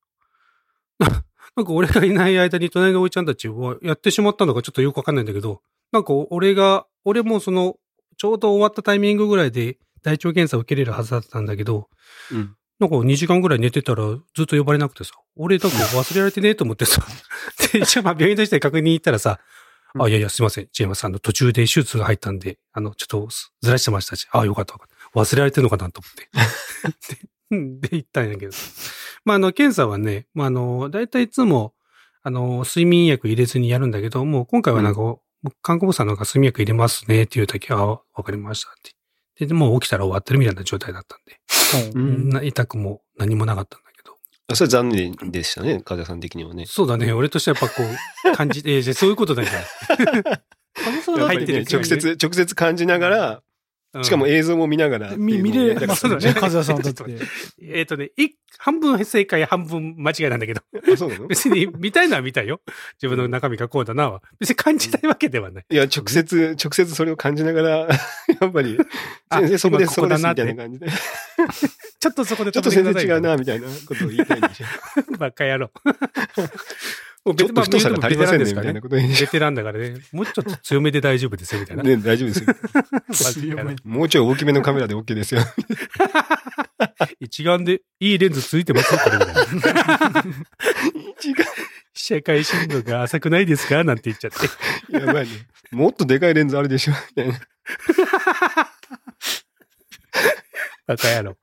[1.05, 1.25] な
[1.57, 5.61] なんか俺がいない間に隣のおじちゃんたちはやってしまったのかちょっとよくわかんないんだけど、
[5.93, 7.77] なんか俺が、俺もその、
[8.17, 11.89] ちょうど終わったタイミングぐらいで大腸検査を受けれるはずだったんだけど、
[12.31, 12.57] うん。
[12.79, 17.05] なんか2時間ぐらい寝てたらずっと呼ばれなくてさ、俺だから忘れられてねえと思ってさ、
[17.73, 19.63] で、一応まあ病院として確認行ったらさ、うん
[19.99, 21.05] あ、いやいや、すいません、違います。
[21.05, 23.29] あの、途中で手術が入ったんで、あの、ちょっと
[23.61, 25.21] ずらしてましたし、あ、よかったよかった。
[25.21, 27.29] 忘れられてるのかなと思って。
[27.53, 28.53] で、うん で、行ったんやけど。
[29.25, 31.75] まあ、あの、検査はね、まあ、あの、だいたいいつも、
[32.23, 35.17] あの、睡眠薬入れずにやるんだけど、もう今回はなんか、
[35.61, 38.93] 看護婦さんのが睡眠薬入れますねっていう時は、あわかりましたって。
[39.39, 41.41] で、でもう起きたら終わってるみたいな状態だったんで。
[41.95, 44.17] うんな痛くも何もなかったんだけど。
[44.49, 46.67] あそれ残念でしたね、風さん的にはね。
[46.67, 47.13] そうだね。
[47.13, 47.83] 俺としてはやっぱこ
[48.33, 49.51] う、感じて、えーじゃあそういうことだじ
[51.05, 53.43] そうだってやっぱりね、直接、直接感じながら。
[54.03, 55.17] しかも映像も見ながら。
[55.17, 57.05] 見見れ ますよね、風谷さんだって？
[57.63, 61.27] えっ、とね、い半分正解、半分間違いなんだけど、あそうなの？
[61.27, 62.63] 別に見たいのは見たいよ。
[63.03, 64.23] 自分の中身がこうだなは。
[64.41, 65.65] 別に感じたいわけではない。
[65.71, 67.69] いや、直接、直接それを感じながら、
[68.41, 68.79] やっぱり、
[69.29, 70.87] あ先生そこでそこです、みここだなってたいな感じで。
[72.01, 75.17] ちょっとそこでちょっと止めてください先生違うな、みたいなことを言いたいんでしょ。
[75.19, 75.71] バカ野郎。
[77.25, 78.81] もうちょっと太さが足りませんね、みたいな。
[78.81, 79.95] こベテランだからね。
[80.13, 81.85] もうちょっと強めで大丈夫ですよ、みたいな。
[81.85, 83.67] ね、大丈夫ですよ。
[83.85, 85.43] もうちょい大きめのカメラで OK ですよ。
[87.21, 89.43] 一眼でいいレンズついてますよ、これみたいな。
[91.21, 91.47] 一眼
[91.95, 93.85] 社会進路が浅くないですか？
[93.85, 94.31] なんて言っちゃっ
[94.91, 94.99] て。
[94.99, 95.33] やばいね。
[95.71, 97.39] もっとでかいレンズあるでしょ、みたいな。
[100.89, 101.37] バカ野郎。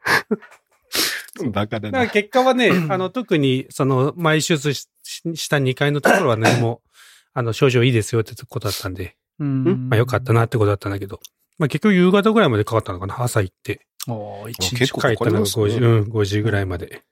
[1.46, 2.00] バカだな。
[2.00, 4.90] だから結果はね、 あの、特に、その、毎手術し
[5.36, 6.82] した2回のところは何も、
[7.34, 11.20] あの、症状いいですよってことだったんで、うんまあよかったなってことだったんだけど、
[11.58, 13.86] まあ結局夕方ぐらいまでかかったのかな、朝行って。
[14.08, 14.14] あ
[14.46, 17.04] あ、一日帰ったのがかかりますね5時、うん、5時ぐらいまで。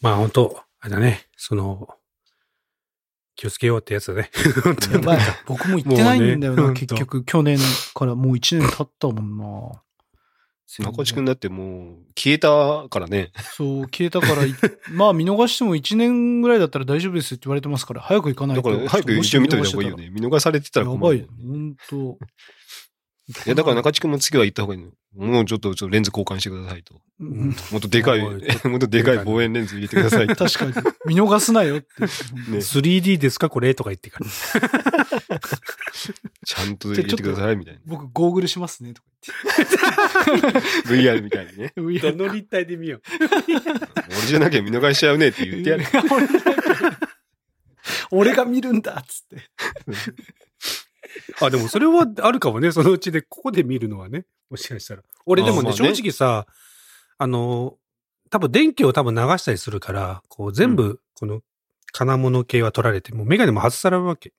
[0.00, 1.88] まあ本当あれだね、その、
[3.36, 4.30] 気をつけようってやつだね。
[5.46, 7.24] 僕も行ってないんだよな、ね結局。
[7.24, 7.58] 去年
[7.94, 9.82] からもう一年経ったもんな。
[10.80, 13.32] 中地君だってもう、消えたからね。
[13.56, 14.54] そう、消えたからい、
[14.92, 18.70] まあ見逃しても1年ぐらいだったら大丈夫ですって言われてますから、早く行かないと。
[18.70, 20.08] だから、早く一応見といた方がいいよね。
[20.10, 21.26] 見逃されてたら困るやばいよ。
[21.42, 22.18] 本当
[23.28, 24.90] いや、だから中地君も次は行った方がいいの。
[25.14, 27.00] もうちょっとちょっとレンズ交換してくださいと。
[27.20, 28.20] うんもっとでかい、
[28.66, 30.34] もっとでかい望遠レンズ入れてくださいと。
[30.48, 30.72] 確かに。
[31.06, 31.88] 見逃すなよって。
[32.00, 32.08] ね
[32.58, 33.48] 3D ですか？
[33.50, 34.26] これとか言ってから。
[36.44, 37.80] ちゃんと入れてくださいみたいな。
[37.86, 39.08] 僕、ゴーグルしますね、とか
[40.86, 41.72] VR みたいにね。
[41.76, 41.92] 言って。
[41.92, 43.02] いやどの立体で見よう。
[44.08, 45.84] 俺じゃなきゃ見逃しちゃうねって言ってやる。
[48.10, 49.36] 俺が見るんだっつって。
[51.40, 52.72] あ、でもそれはあるかもね。
[52.72, 54.26] そのうちで、ここで見るのはね。
[54.50, 55.02] もしかしたら。
[55.26, 56.46] 俺でもね、ね正直さ、
[57.18, 57.76] あの、
[58.30, 61.42] 多分電気を多分流したりするから、こう全部、この
[61.92, 64.32] 金物系は取られて、もうメガネも外されるわけ。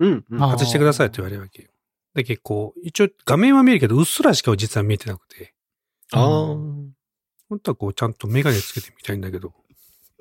[0.00, 0.24] うん。
[0.30, 1.68] うんあ外してくださいって言われるわけよ。
[2.14, 5.54] で、結構、一応画面は見えるけど、うっすらしか実は見えてなくて、
[6.12, 6.46] ああ。
[7.48, 9.52] 本当はこう、ちゃんとメガネつけてみたいんだけど。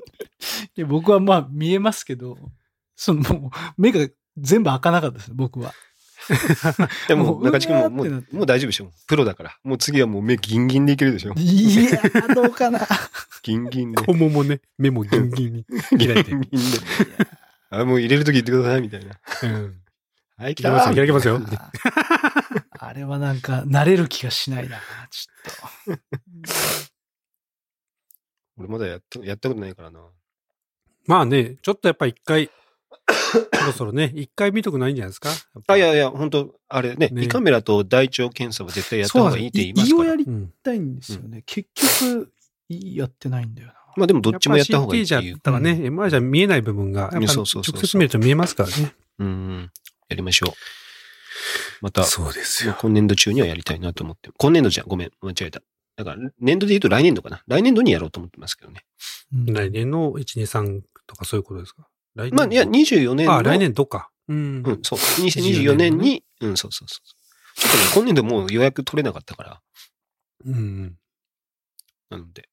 [0.76, 2.38] いや僕はまあ見えますけど、
[2.96, 5.74] そのもう目が全部開かなかったです、僕は。
[7.08, 8.92] でも、中地君ももうもう大丈夫でしょ。
[9.08, 9.58] プロだから。
[9.64, 11.34] もう次はもう目ギンギンでいけるでしょ。
[11.36, 12.80] いやー、どうかな。
[13.44, 14.02] ギンギンで。
[14.02, 15.66] 肛門もね、目もギンギンに
[15.98, 16.34] ギ 開いて。
[16.34, 16.78] ンギンで。
[17.70, 19.20] あ、もう入れるとき言ってください、みたいな。
[19.44, 19.80] うん。
[20.38, 21.42] はい、来いけますたよ、開けますよ。
[22.80, 24.78] あれはなんか、慣れる気がしないな、
[25.10, 26.02] ちょっと。
[28.58, 30.02] 俺まだやった、やったことないからな。
[31.06, 32.50] まあね、ちょっとやっぱ一回、
[33.54, 35.30] そろそろね、一回見とくないんじゃないですか？
[35.68, 40.04] あ、いやいや、本当あれね、ね胃カメラと大腸検査は絶対やった方がいいって言いますから。
[40.04, 40.54] 胃をやりうん。
[40.64, 41.44] たいんですよね。
[41.46, 42.32] 結局、
[42.70, 43.74] 胃やってないんだよな。
[43.96, 48.94] まあでもどっちもやった方がいいっていう CT じゃったらね、MR じゃ見えない部分が、直接見ると見えますからね。
[49.20, 49.72] うん。
[50.10, 50.52] やりましょう。
[51.82, 52.76] また、そうですよ。
[52.80, 54.30] 今年度中にはやりたいなと思って。
[54.38, 55.62] 今年度じゃん、ごめん、間違えた。
[55.96, 57.44] だから、年度で言うと来年度かな。
[57.46, 58.84] 来年度にやろうと思ってますけどね。
[59.32, 61.88] うん来年の1、2、3とかそういうことですか？
[62.16, 63.36] 来年まあ、いや、24年の。
[63.36, 64.10] あ、来年度か。
[64.28, 64.64] うん。
[64.66, 65.00] うん、そう。
[65.24, 67.60] 2024年に、うん、そうそうそう。
[67.60, 69.62] ちょっとね、今年度もう予約取れなかったから。
[70.46, 70.98] うん。
[72.10, 72.50] なので。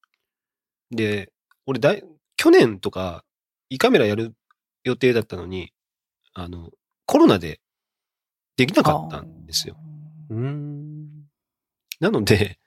[0.90, 1.32] で、
[1.66, 2.04] 俺だい、
[2.36, 3.24] 去年とか、
[3.68, 4.34] 胃カメラやる
[4.84, 5.72] 予定だったのに、
[6.34, 6.70] あの、
[7.06, 7.60] コロナで
[8.56, 9.76] できなかったんですよ。
[10.30, 11.26] うん。
[12.00, 12.58] なので、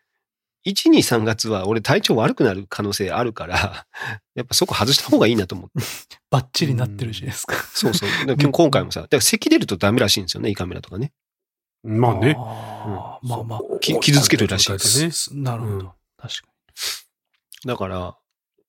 [0.66, 3.86] 1、2、3月は俺体調悪くなる可能性あるから、
[4.36, 5.84] やっぱそこ外した方がいいなと思って。
[6.32, 7.56] バッチリなってるじゃないですか。
[7.74, 8.10] そうそう。
[8.52, 11.12] 今回もさ、だから咳出るとダメらしいんですよね、胃カメラとかね。
[11.84, 12.36] まあね。
[12.38, 13.80] あーまあまあ。
[13.80, 15.12] き傷つけるらしいですね。
[15.12, 15.74] すなるほど。
[15.74, 16.54] うん確か
[17.66, 18.18] だから、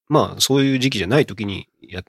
[0.09, 2.03] まあ、そういう時期じゃない時にや、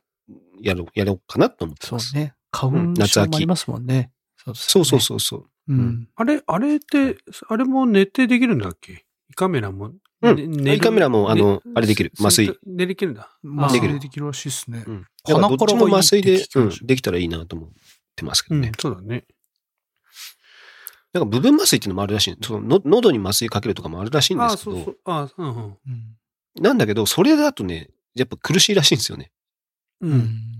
[0.60, 1.89] やろう、やろうかなと思ってに。
[1.89, 2.12] そます。
[2.15, 2.34] うね。
[2.52, 4.12] 花粉夏秋症もありますもんね。
[4.38, 5.50] そうですねそうそうそうそう。
[5.67, 6.10] うん。
[6.15, 7.17] あれ、あれって、
[7.48, 9.04] あれも寝てできるんだっけ？
[9.29, 9.91] 胃カメラも。
[10.21, 12.57] うん胃カメラもあのねあれできる麻酔。
[12.65, 13.38] 寝できるんだ。
[13.43, 14.91] まあ、できるできるらしいですねう。
[14.91, 15.05] ん。
[15.27, 17.69] だからどっちも麻酔で、うん、できたらいいなと思っ
[18.15, 19.25] てますけうんどね。、そうだね。
[21.13, 22.38] なんか部分麻酔っていうのもあるらしい。
[22.41, 24.97] そのの喉に麻酔かけるとかもあるらしいんでああ、すけど、そうそう。
[25.05, 25.63] ああ、うんうん。
[25.65, 25.75] うん
[26.57, 29.31] なんだけど、それだとね、やっぱ苦しいらしいんですよね。
[29.99, 30.07] う。
[30.07, 30.55] うんん。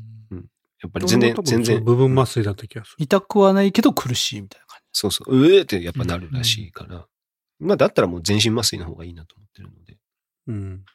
[0.82, 2.95] やっぱり全然全然部分麻酔だった気がする。
[2.99, 7.06] 痛くはないけど苦しいみたいな感そうそう、うえーってやっぱなるらしいから、
[7.60, 9.98] まあだったらもう全身麻酔の方がいいなと思ってるので。
[10.48, 10.86] うん。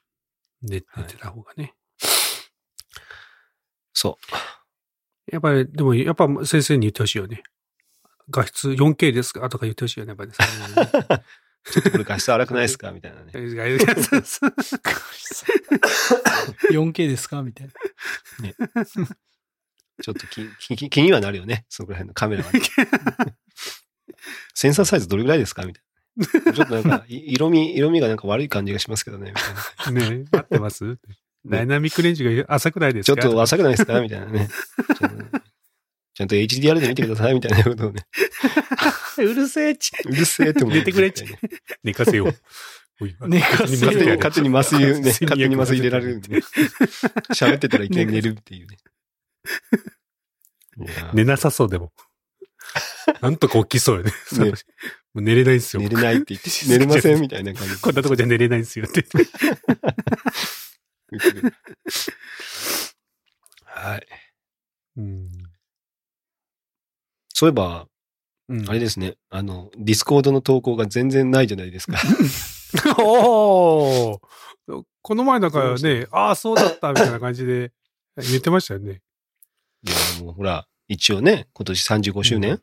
[0.63, 1.75] 寝はい寝てた方がね。
[3.93, 4.19] そ
[5.29, 5.33] う。
[5.33, 7.43] やっぱり、でも、やっぱ先生に言ってほしいよね。
[8.31, 9.49] 画質 4K ですか？
[9.49, 10.37] とか言ってほしいよね、やっぱりね。
[11.71, 12.91] ちょっとこれ画質荒くないですか？
[12.93, 13.33] みたいなね。
[13.33, 13.39] じ。
[16.73, 17.43] 4K ですか？
[17.43, 17.73] みたいな。
[20.03, 21.67] ちょっと気 気気にはなるよね。
[21.69, 22.61] そこら辺のカメラは、ね。
[24.55, 25.65] センサーサイズどれぐらいですか？
[25.65, 25.90] みたいな。
[26.55, 29.33] ちょっとなんか、い 色味、色味がなんか悪い感じがしますけどね。
[29.85, 30.17] みたいな。
[30.19, 30.97] ね合ってます？
[31.47, 34.01] ダイナミックレンジが浅くないですちょっかと浅くないですか？
[34.01, 34.49] みたいなね。
[36.15, 38.05] ち ゃんと HDR で見てくださいみたいなことをね。
[39.19, 39.93] うるせえち。
[40.05, 40.71] うるせえって思う。
[40.73, 41.25] 入れてくれっち
[41.83, 42.35] 寝かせよう。
[43.29, 46.43] 寝かせよう勝手に、麻酔ね、勝手に麻酔入れられるんでね。
[47.35, 48.77] 喋ってたらいきなり寝るっていうね。
[51.15, 51.93] 寝なさそうでも。
[53.23, 54.13] なんとか起きそうよね。
[54.39, 54.53] ね
[55.15, 55.83] 寝れないんですよ。
[55.83, 57.81] 寝れないって言って、寝れませんみたいな感じで。
[57.81, 59.05] こんなとこじゃ寝れないんですよって。
[59.13, 59.23] 言
[61.21, 61.55] ってくる
[63.65, 64.07] はい。
[64.97, 65.29] うん。
[67.35, 67.87] そういえば、
[68.49, 69.15] うんあれですね。
[69.31, 71.99] あの、ディスコードの投稿が全然ないじゃないですか。
[73.03, 74.21] おー
[75.03, 77.73] この前なんかそうね、ああ、そうだったみたいな感じで
[78.17, 79.01] 言ってましたよね。
[79.83, 82.61] いや、もうほら、一応ね、今年35周年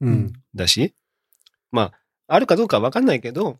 [0.00, 0.32] うん。
[0.54, 0.94] だし、
[1.74, 1.92] まあ、
[2.28, 3.58] あるかどうかわかんないけど、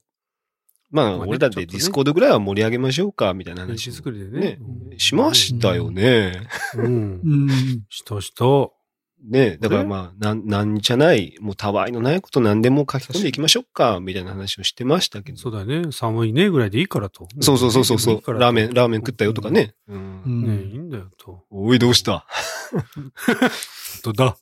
[0.90, 4.58] まあ、俺らでディスコードぐらいは盛り上げましょうか、みたいな練話作りでね
[4.96, 6.46] しましたよね。
[6.76, 7.36] うんう。
[7.46, 7.48] ん。
[7.88, 8.44] したした。
[9.26, 15.38] ねだからえまあ、なん、なんじゃない、もうたわいのないこと何でも書き込んでいきましょうか、みたいな話をしてましたけど。
[15.38, 15.90] そうだよね。
[15.90, 17.26] 寒いねぐらいでいいからと。
[17.40, 19.50] そうそうそうそうラーメン、ラーメン食ったよとか。
[19.50, 19.74] ね。
[19.88, 21.44] うんうんねいいんだよと。
[21.50, 22.24] おい、どうした？
[22.94, 23.10] 本
[24.04, 24.36] 当だ。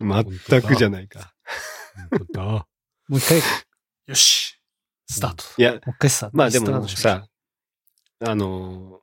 [0.00, 1.32] 全くじゃないか。
[2.10, 2.66] 本当だ。
[3.12, 3.42] もう一回、
[4.06, 4.58] よし。
[5.06, 5.44] スタート。
[5.58, 6.36] いや、もう一回スタート。
[6.38, 7.26] まあでもさ、
[8.24, 9.00] あの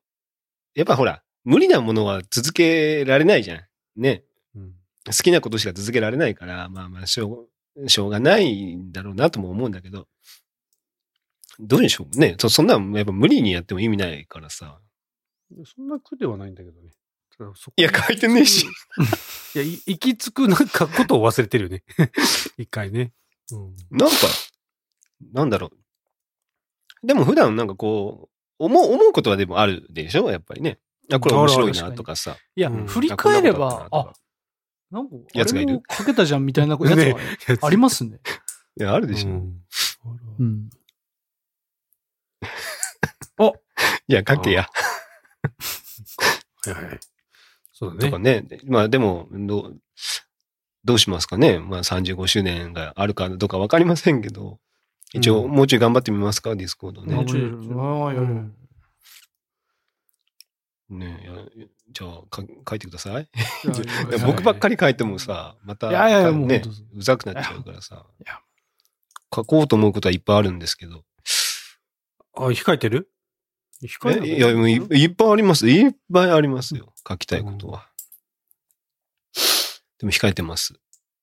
[0.75, 3.61] ーやっぱほら、無理なものは続けられないじゃん。
[3.97, 4.23] ね。
[4.55, 4.71] うん
[5.05, 10.07] 好きなことしか続けられないから、まあまあ、しょう、しょうがないんだろうなとも思うんだけど、
[11.59, 12.35] どうでしょうね。
[12.39, 14.79] そそんなんやっぱ無理にやっても意味ないからさ。
[15.65, 16.89] そんな苦ではないんだけどね。
[17.77, 18.65] いや、書いてねえし。
[19.55, 21.83] いや、い行き着くなんかことを忘れてるよね。
[22.57, 23.13] 一回ね。
[23.51, 23.75] うん。
[23.91, 24.15] なんか、
[25.33, 25.67] なんだろ
[27.03, 27.07] う。
[27.07, 30.29] でも普段なんかこう、思う、思うことはでもあるでしょ？
[30.31, 30.79] やっぱりね。
[31.12, 32.38] あ、これ面白いなとかさ。
[32.55, 34.13] いや、うん振り返ればあか、
[34.91, 35.69] なんか、やつがいる？
[35.69, 37.15] あれもかけたじゃんみたいな やつはね
[37.62, 38.19] ありますね。
[38.79, 39.29] いや、あるでしょ。
[39.29, 39.63] うん
[40.39, 40.69] うん。
[44.07, 44.67] いや、かけや。
[46.65, 46.99] はいはい。
[47.71, 48.45] そうだとかね。
[48.65, 49.79] まあでも、どう、
[50.85, 51.59] どうしますかね。
[51.59, 54.59] まあ35周年があるかどうかわかりませんけど、
[55.13, 57.25] 一応うんもうちょい頑張ってみますか、ディスコードねもう。
[57.25, 57.43] ちょい
[57.75, 58.53] ああ、やる。
[60.89, 63.29] ねいやじゃあか書いてください。
[64.25, 66.63] 僕ばっかり書いてもさ、また、いやいやもうね
[66.95, 68.05] うざくなっちゃうからさ。
[69.33, 71.03] 書こうと思うことはいっぱいあるんですけど。
[72.35, 73.11] あ、控えてる？
[73.83, 74.27] 控えてる？
[74.27, 75.69] えいや、もういいっぱいあります。
[75.69, 76.93] いっぱいありますよ。
[77.07, 77.88] 書きたいことは。
[79.99, 80.73] でも控えてます。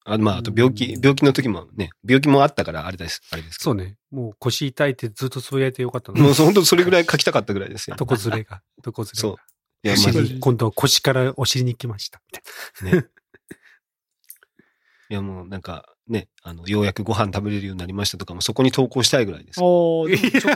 [0.08, 3.22] あまあ、あと病気、うん病気の時もね、病気もあったからあれです。
[3.32, 3.96] あれですけどそうね。
[4.12, 6.22] もう腰痛いってずっとつぶやいてよかったの。
[6.22, 7.96] もう本当それぐらい書きたかったぐらいですよ。
[8.00, 8.62] 床ずれが。
[8.86, 9.20] 床ずれが。
[9.20, 9.36] そう
[9.82, 12.20] いや、おまあ、尻今度腰からお尻に来ました。
[12.32, 13.06] みたいね。
[15.10, 19.60] いや、もうなんかね、あの、ようやくご飯食べれるようになりましたとかもそこに投稿したいぐらいです。
[19.62, 20.46] おちょち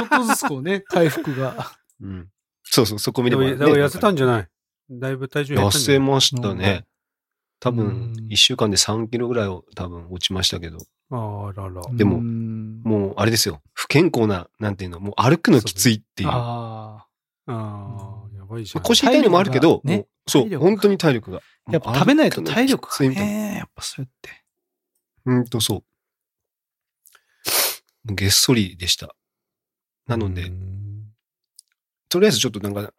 [0.00, 1.72] ょっとずつこうね、回復が。
[2.00, 2.28] うん。
[2.64, 3.38] そうそう、そこ見な。
[3.38, 3.56] れば、ね。
[3.56, 4.48] でもだから痩せたんじゃない
[4.90, 5.96] だいぶ体重減痩ったんじゃない？
[5.96, 6.84] せましたね。
[7.60, 10.78] 多う分ん、一週間で3キロぐらいを多分落ちましたけど、
[11.10, 11.82] あらら。
[11.92, 13.60] でもうんもうあれですよ。
[13.72, 16.28] 不健康な、なんていうの、もう歩くのきついっていう。
[16.30, 17.06] あ
[17.46, 18.82] ああ、やばいじゃん。
[18.84, 21.38] 腰痛いのもあるけど、ねそう、本当に体力が。
[21.38, 21.72] あ。
[21.72, 24.44] やっぱ食べないと体力がね、やっぱそうやって。
[25.24, 25.78] うんとそう。
[28.08, 29.14] もうげっそりでした。
[30.06, 30.78] なので、うん
[32.10, 32.92] とりあえずちょっとなんか、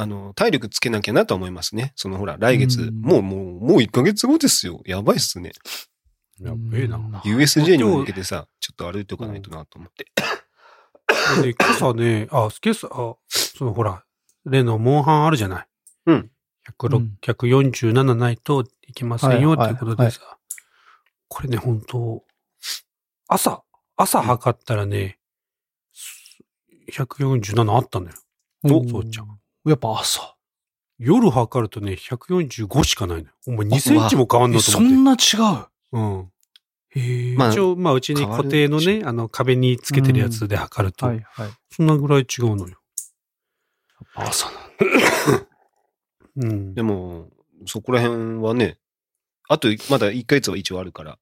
[0.00, 1.92] あの、体力つけなきゃなとは思いますね。
[1.96, 4.80] そのほら、来月、うんもうもう、もう1ヶ月後ですよ。
[4.86, 5.50] やばいっすね。
[6.40, 6.98] やっべえな。
[6.98, 10.06] うん USJ に向けてさ、ちょっと歩いておかないとなと思って。
[11.42, 14.04] で、今朝ね、あ、今朝、あ、そのほら、
[14.44, 15.66] 例のモンハンあるじゃない。
[16.06, 16.30] うん。
[16.78, 20.20] 106うん147ないといけませんよはいっていうことでさ。
[21.26, 22.22] これね、本当
[23.26, 23.64] 朝、
[23.96, 25.18] 朝測ったらね、
[26.92, 28.16] 147あったんだよ。
[28.62, 29.40] おそうちゃん。
[29.64, 30.34] やっぱ朝。
[30.98, 33.34] 夜測るとね、145しかないのよ。
[33.46, 34.94] お前2センチも変わんえのと思って。
[34.94, 35.66] そんな違う？
[35.92, 36.32] うん。
[36.90, 37.36] へえ。
[37.36, 41.50] まあ一応、まあ、うちに固定のね、あの、壁につけてるやつで測ると、はいはい。
[41.70, 42.78] そんなぐらい違うのよ。
[44.14, 45.46] 朝なんだ。
[46.36, 46.74] うん。
[46.74, 47.28] でも、
[47.66, 48.78] そこら辺はね、
[49.48, 51.18] あと、まだ1ヶ月は一応あるから。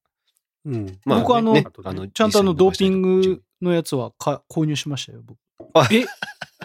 [0.64, 0.98] うん。
[1.04, 5.38] まあ、僕あのねあのちゃんとあの、ドーピングのやつはか購入しましたよ、僕。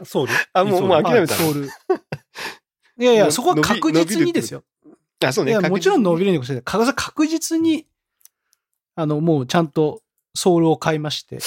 [0.05, 0.33] そうね。
[0.53, 1.65] あもうもう諦めたはいソール。
[1.65, 4.63] いやいのや、そこは確実にですよ。
[5.23, 5.51] あ、そうね。
[5.51, 6.25] いや、もちろん伸びる。
[6.27, 6.61] るに越して
[6.93, 7.87] 確実に、
[8.95, 10.01] あの、もうちゃんと
[10.35, 11.39] ソールを買いまして。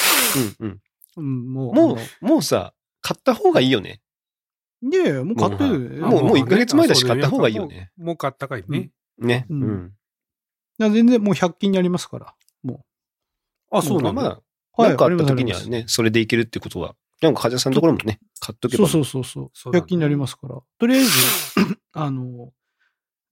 [0.60, 0.80] うんうん。
[1.16, 1.74] うん、もう。
[1.74, 4.00] もう、もうさ、買った方がいいよね。
[4.82, 4.94] う。
[4.94, 6.06] いやいや、もう買ってるよ。
[6.06, 7.90] もうもうい一ヶ月前だし買った方がいいよね。
[7.96, 8.90] もう買ったかいね。
[9.18, 9.46] ね。
[9.48, 9.92] ううん
[10.78, 12.34] 全然もう100均にありますから。
[12.64, 12.84] も
[13.70, 14.30] あ、そうまあなんだ。
[14.30, 14.42] う。
[14.76, 18.88] まあ、なんかあった時にはね、それでいけるってことは、なんか、かじさんのところもね、買っとけば。
[18.88, 19.50] そうそうそうそう。
[19.54, 20.60] そうだね100均になりますから。
[20.78, 21.10] とりあえず、
[21.92, 22.52] あの、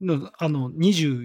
[0.01, 1.23] のあの、24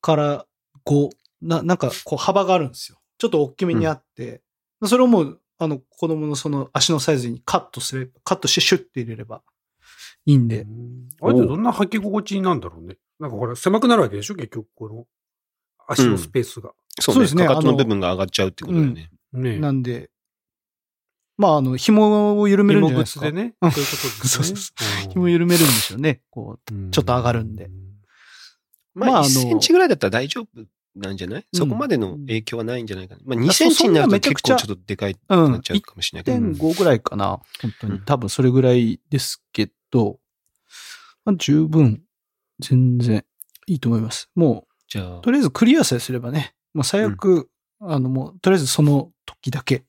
[0.00, 0.46] から
[0.84, 1.10] 5、
[1.42, 3.00] な、なんか、こう、幅があるんですよ。
[3.18, 4.42] ちょっと大きめにあって、
[4.84, 9.42] それをもう、あの、子供のその足のサイズにカットすれば、カットしてシュッて入れれば
[10.24, 10.66] いいんで。
[11.20, 12.96] あれってどんな履き心地になんだろうね。
[13.18, 14.36] なんかほら、狭くなるわけでしょ？
[14.36, 15.06] 結局、この、
[15.88, 16.72] 足のスペースが。
[17.00, 17.14] そうね。
[17.14, 19.10] そうですねかかとのあの部分が上がっちゃうってことだよね。
[19.32, 19.58] ねえ。
[19.58, 20.10] なんで、
[21.38, 23.26] まあ、あの、紐を緩めるんじゃないですか。
[23.26, 23.54] でね。
[23.62, 24.28] うんそういうことですね。
[24.28, 24.72] そうそうそ
[25.06, 26.20] うん紐緩めるんですよね。
[26.30, 27.70] こう、うんちょっと上がるんで。
[28.94, 30.48] まあ、まああの1センチぐらいだったら大丈夫
[30.96, 33.20] なんじゃない、うんそこまでの影響はないんじゃないかな。
[33.24, 35.16] まあ、あ2センチになると結構ちょっとでかい。
[35.28, 36.38] なっちゃうかもしれないけど。
[36.38, 37.40] 1.5ぐらいかな。
[37.62, 37.92] 本当に。
[37.94, 40.18] うん多分それぐらいですけど、
[41.24, 42.02] まあ、十分、
[42.58, 43.24] 全然
[43.66, 44.28] いいと思います。
[44.34, 47.48] もじゃあう、と、りあえずクリアさえすればね、まあ最悪、
[47.80, 49.84] あのもう、とりあえずその時だけ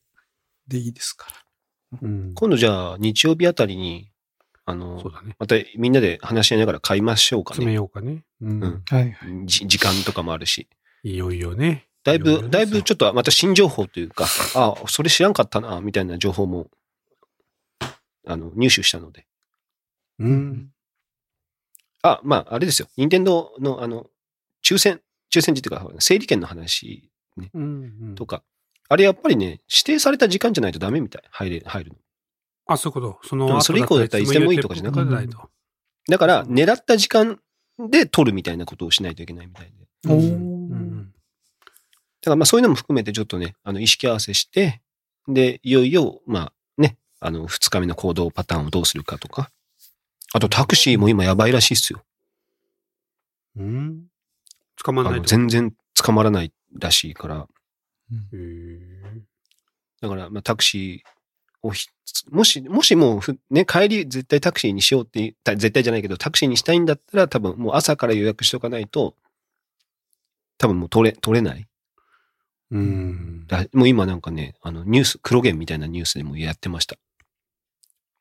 [0.70, 1.28] でいいですか
[1.92, 2.00] ら。
[2.02, 2.34] うん。
[2.34, 4.10] 今度じゃあ、日曜日あたりに、
[4.66, 5.36] あのそう、だね。
[5.40, 7.76] またみんなで話し合いながら買いましょうか詰めね。
[7.78, 8.24] ようかね。
[8.42, 8.64] うん。
[8.64, 9.16] うんはい。
[9.46, 10.68] じ時間とかもあるし。
[11.04, 11.88] いよいよね。
[12.04, 16.68] だいいよいよぶ、だいぶちょっとまた新情報というか、あそれ知らんかったな、みたいな情報も、
[18.28, 19.26] あの、入手したので。
[20.20, 20.72] うん。
[22.04, 22.88] あ、まあ、あれですよ。
[22.96, 24.08] 任天堂の、あの、
[24.64, 25.02] 抽選、
[25.34, 27.10] 抽選っていうか、整理券の話
[27.54, 27.94] うん。
[28.02, 28.44] うんとか、
[28.90, 31.24] あれやっぱりね、指定された時間じゃないとダメみたい。
[31.30, 31.98] 入れ、入るの。
[32.66, 33.28] あ、そういうこと。
[33.28, 35.50] そのそれ以降だったらいつでもいいとかじゃなくててないと。
[36.10, 37.40] だから、狙った時間
[37.78, 39.72] で取るみたいなことをしないといけないみたい
[40.04, 40.12] で。
[40.12, 41.14] おーうん
[42.22, 44.82] だからまあそういうのも含めてちょっとね、あの意識合わせして、
[45.28, 49.52] で、いよいよ、まあね、あの、二日目の行動パターンをどうするかとか。
[50.34, 52.04] あとタクシーも今やばいらしいっすよ。
[53.56, 54.08] うん。
[54.84, 55.28] 捕まんあのないと。
[55.30, 57.48] 全然捕まらないらしいから、
[58.12, 59.22] へー
[60.02, 61.88] だから、まあ、タクシーをひ、
[62.32, 69.16] もし、もしもうふ、ね、帰り絶対タクシーにしようって、た絶対じゃないけど、タクシーにしたいんだったら、多分もう朝から予約しておかないと、
[70.58, 71.68] 多分もう取れ、取れない。
[72.72, 73.48] うん。
[73.48, 76.98] だもう今なんかね、あの、ニュース、黒源みたいなニュースでもやってました。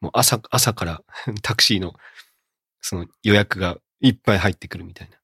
[0.01, 1.03] もう朝、朝から
[1.43, 1.95] タクシーの、
[2.81, 5.18] その予約がいっぱい入ってくるみたいな。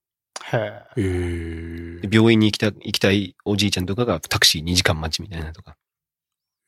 [0.52, 2.00] へえ。
[2.10, 5.76] 病院に行きた、行きたいおじいちゃんとかがタクシー2時間待ちみたいなとか。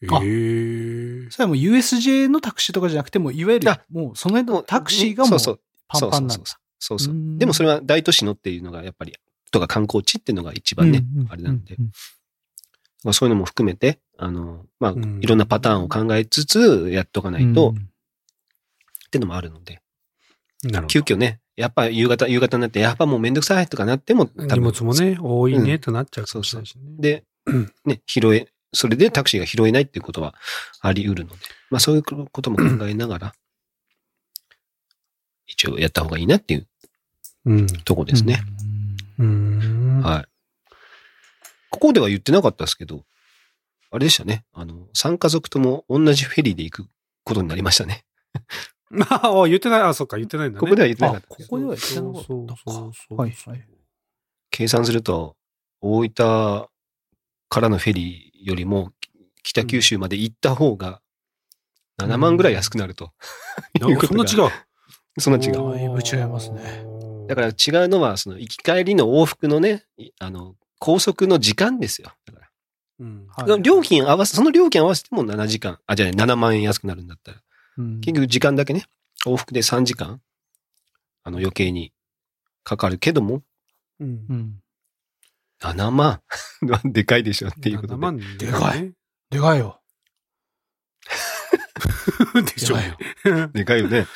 [0.03, 5.61] へあーそれはもう USJ のタクシーとかじゃなくても、いわゆるあ、もうその辺のタクシーがもうそう。
[5.95, 6.45] そうパンパンなんだ。
[6.45, 7.17] そうそうそうそうう。
[7.17, 7.39] ーん。
[7.39, 9.15] でもそれは大都市のっていうのがやっぱり、
[9.51, 11.77] とか観光地っていうのが一番ね、あれなんで。
[13.13, 15.21] そういうのも含めて、あの、まあ、うん。
[15.23, 17.77] いろんなパターンを考えつつ、やっとかないと、うん。
[17.77, 19.81] っていうのもあるので、
[20.65, 24.45] なるほ急遽ね、やっぱ夕方、夕方になって、やっぱもうめんどくさいとかなっても、ど。
[24.45, 27.01] 荷物もね、多いねとなっちゃうかそうそうもしれないしね。
[27.01, 27.25] で、
[27.87, 30.35] ね、拾え、それでタクシーが拾えないっていうことは
[30.81, 31.37] あり得るので、
[31.71, 33.35] まあそういうことも考えながら、
[35.47, 36.69] 一応やった方がいいなっていう
[37.47, 37.67] うん。
[37.67, 38.43] とこですね。。
[39.19, 40.03] うん。
[40.03, 40.25] はい。
[41.71, 43.05] ここでは言ってなかったですけど、
[43.91, 44.45] あれでしたね。
[44.53, 46.87] あの、3家族とも同じフェリーで行く
[47.25, 48.05] ことになりましたね。
[49.11, 49.81] あ あ、言ってない。
[49.83, 50.61] あ、そっか、言ってないんだね。
[50.61, 51.37] ここでは言ってなかあ、ったこ。
[51.49, 52.25] こでは言ってなかったか。
[52.27, 53.69] そうそうそうそうはいはい。
[54.51, 55.37] 計算すると、
[55.81, 56.69] 大分
[57.49, 58.93] からのフェリーよりも
[59.43, 61.01] 北九州まで行った方が
[61.99, 63.13] 7万ぐらい安くなると。
[63.81, 64.51] なんかそんな違う。
[65.19, 65.53] そんな違う。
[65.53, 66.85] だいぶ違いますね
[67.29, 72.13] だから違うのは、その行き帰りの往復のね、いあの、高速の時間ですよ。
[72.27, 72.51] だから
[73.01, 73.27] うん。
[73.29, 77.43] はい料金合わせ、その料金合わせても7時間、あ、じゃあね7万円安くなるんだったら。
[77.79, 78.85] うん結局時間だけね、
[79.27, 80.21] 往復で3時間、
[81.23, 81.93] あの余計に
[82.65, 83.43] かかるけども、
[84.01, 84.35] うんう。
[84.35, 84.63] ん。
[85.61, 86.21] 7万
[86.63, 88.01] はでかいでしょっていうこと7で。
[88.01, 88.93] 万でかい。
[89.31, 89.81] でかいよ。
[92.55, 92.77] でしょ。
[93.53, 94.07] でかいよね。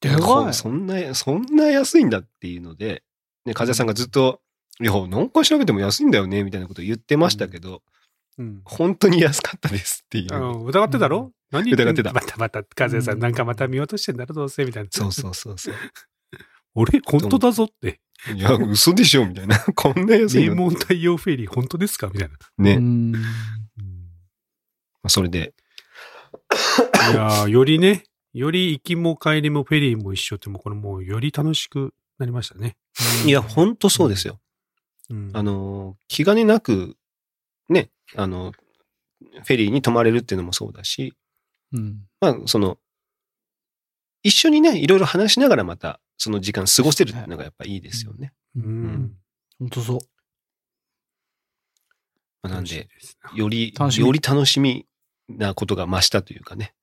[0.00, 0.54] でかこい。
[0.54, 3.02] そんな、そんな安いんだっていうので、
[3.44, 4.40] ね、風さんがずっと、
[4.80, 7.82] いや、何回調べても安いんだよね、みたいなこと言ってましたけど、
[8.38, 8.62] うん。
[8.64, 10.64] 本当に安かったですっていう。
[10.66, 11.32] 疑ってたろ？
[11.50, 14.88] 何言ん疑ってたまたまた、和也さうんんなんかまた見落としてんだろ、どうせ、みたいな。
[14.92, 15.74] そうそうそうそう。
[16.74, 18.00] 俺、本当だぞって。
[18.34, 19.58] いや、嘘でしょ、みたいな。
[19.74, 20.54] こんな安いの。
[20.54, 22.08] 名門対応フェリー、本当ですか？
[22.08, 22.36] みたいな。
[22.58, 22.78] ね。
[22.78, 23.14] まうん
[25.02, 25.54] あそれで、
[27.12, 32.76] いやー よりね、より行きも帰りもフェリーも一緒って、もうこれもうより楽しくなりましたね。
[33.24, 34.40] いや、本当そうですよ。
[35.10, 36.96] うんあ、の、気兼ねなく、
[37.68, 38.52] ね、あの、
[39.20, 41.14] フェリーに泊まれるっていうのもそうだし、
[41.72, 42.02] うん。
[42.20, 42.78] まあ、その、
[44.22, 48.32] 一緒にね、いろいろ話しながらまた、その時間過ごせるっていうのがやっぱいいですよね。
[48.56, 49.16] ううんん。
[49.58, 49.98] 本当そう。
[52.42, 52.88] まあなんで、
[53.34, 54.86] より、楽しみより楽しみ
[55.28, 56.74] なことが増したというかね。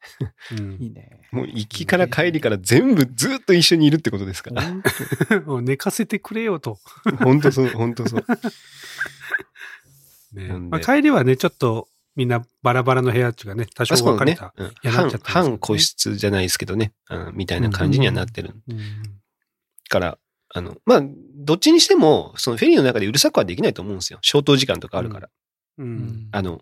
[0.52, 1.22] うん いいね。
[1.32, 4.62] もう行きから帰りから全部ずっと一緒にいるってことですから。
[4.62, 4.84] 本
[5.46, 6.80] もう寝かせてくれよと。
[7.20, 8.26] 本当そう、本当そう。
[10.36, 10.48] ね。
[10.70, 14.90] まあ、帰りはね、ちょっとみんなバラバラの部屋っていうかね、多少分かれた。、うん。
[14.90, 18.80] 半半個室じゃないですけどね、うんみたいな感じにはなってるうん。
[19.90, 20.18] から、
[20.54, 21.04] あの、まあ、
[21.36, 24.20] どっちにしても、そのフェリーの中でうるさくはできないと思うんですよ。
[24.22, 25.28] 消灯時間とかあるから。
[25.28, 25.32] う。
[25.78, 25.90] 当うん。
[25.90, 26.62] んあの、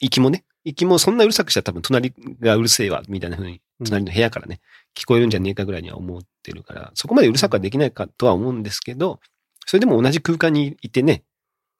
[0.00, 4.60] 行きもね、行きもそんなうるさくしたら多分隣がうるせえわ、みたいな風に、隣の部屋からね、
[4.96, 9.20] 聞こえるんじゃねえかぐらいには思ってるから、そこまでうるさくはできないかとは思うんですけど、
[9.66, 11.22] それでも同じ空間にいてね、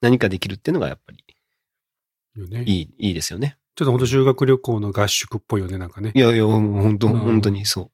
[0.01, 1.23] 何かできるっていうのがやっぱり。
[2.65, 3.57] いい、いいですよね。
[3.75, 6.19] ちょっと本当修学旅行の合宿っぽいよね、なんかねい。
[6.19, 7.91] やいや、本当、うん本当にそう。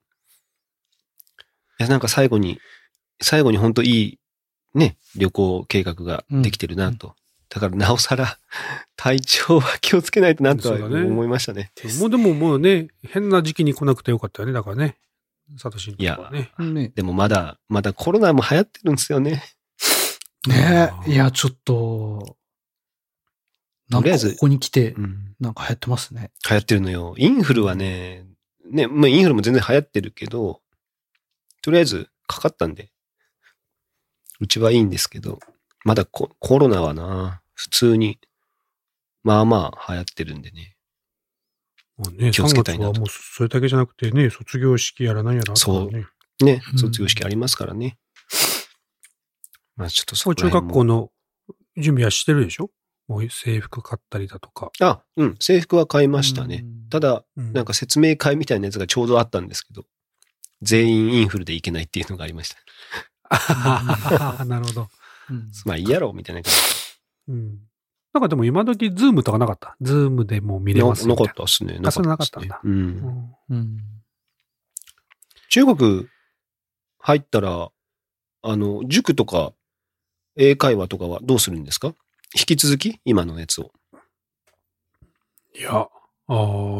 [1.79, 2.59] いや、なんか最後に、
[3.21, 4.19] 最後に本当いい、
[4.73, 7.15] ね、旅行計画ができてるなと。
[7.49, 8.37] だからなおさら、
[8.95, 11.71] 体調は気をつけないとなとは思いましたね。
[11.99, 14.97] もうでももうね、変な時期に来なくてよかったよね、だからね。
[15.57, 16.51] サトシのとこはね。
[16.59, 19.43] ねでもまだ、まだコロナも流行ってるんですよね。
[20.47, 21.11] ねえ。
[21.11, 22.37] いや、ちょっと、
[23.89, 25.35] なんとりあえずかここに来てう、ん。
[25.39, 26.31] なんか流行ってますね。
[26.49, 27.15] 流行ってるのよ。
[27.17, 28.25] インフルはね、
[28.71, 30.61] ね、まあインフルも全然流行ってるけど、
[31.61, 32.91] とりあえずかかったんで、
[34.39, 35.39] うちはいいんですけど、
[35.85, 38.19] まだココロナはな、普通に、
[39.23, 40.75] まあまあ流行ってるんでね。
[41.97, 46.05] もうね、気をつけたいなと3月はもうそれだけじゃなくてね、卒業式やら何やらね。
[46.41, 47.97] ねう、ん卒業式ありますからね。
[49.75, 51.11] まあちょっとそ小中こら辺も学校の
[51.77, 52.69] 準備はしてるでしょ？
[53.07, 54.71] もう制服買ったりだとか。
[54.79, 56.61] あ、うん、制服は買いましたね。
[56.63, 59.83] うんただ、うんなんか説明会みたいなやつがちょうどあったんですけど、
[60.61, 62.57] 全員インフルでいけないっていうのがありました。
[63.29, 64.87] ああ、なるほど。
[65.31, 66.53] うんまあいいやろ、みたいな感
[67.29, 67.59] うん。
[68.13, 69.75] なんかでも今時、ズームとかなかった？
[69.81, 70.79] ズームでもう見じ。
[70.81, 71.79] れますななかったっすね。
[71.79, 73.55] なかっったんだすねうんう。
[73.55, 73.77] んうん
[75.49, 76.07] 中国
[76.99, 77.71] 入ったら、
[78.43, 79.53] あの、塾とか
[80.35, 81.93] 英会話とかはどうするんですか？
[82.35, 82.99] 引き続き？
[83.05, 83.71] 今のやつを。
[85.55, 85.89] いや、あ
[86.27, 86.37] あ、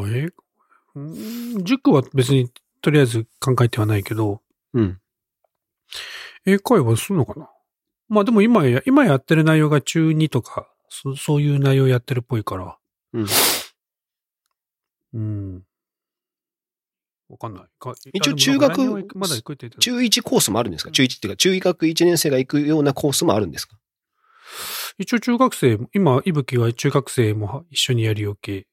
[0.07, 0.29] え、
[0.95, 2.49] うん塾は別に
[2.81, 4.41] とりあえず考えてはないけど、
[4.73, 4.99] うん。
[6.45, 7.49] 英会話するのかな？
[8.09, 12.77] まあでも今や、今やってる内容が中2とか、そそういう内容やってるっぽいから。
[13.13, 13.25] うん。
[15.13, 15.63] うん。
[17.29, 17.63] わかんない。
[17.79, 18.79] か一応中学
[19.15, 20.91] まだ行くって言ってた中1コースもあるんですか？
[20.91, 23.77] 中1っていうか、中学1年生が行くようなコースもあるんですか？
[24.99, 28.67] 一応中学生、今、いぶきは中学生も一緒にやるよけ。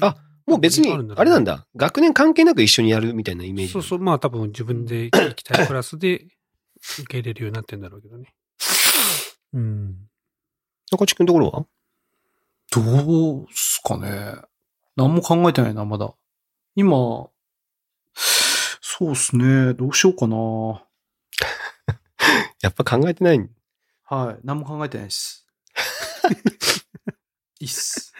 [0.00, 1.66] あもう別にあれなんだ。
[1.74, 3.72] 学年関係なく一緒にやるみたいなイメージ。
[3.72, 6.26] そうそう、まあ多分自分で行きたいクラスで
[7.00, 8.34] 受け入れるようになってんだろうけどね。
[9.54, 9.96] うん。
[10.92, 11.66] 中地君のところは？
[12.70, 14.36] どうすかね。
[14.96, 16.12] 何も考えてないな、まだ。
[16.76, 17.28] 今、
[18.96, 19.74] そうっすね。
[19.74, 20.36] どうしようかな。
[22.62, 23.50] やっぱ考えてない。
[24.04, 24.40] はい。
[24.44, 25.48] 何も考えてないです。
[27.58, 28.14] いいっす。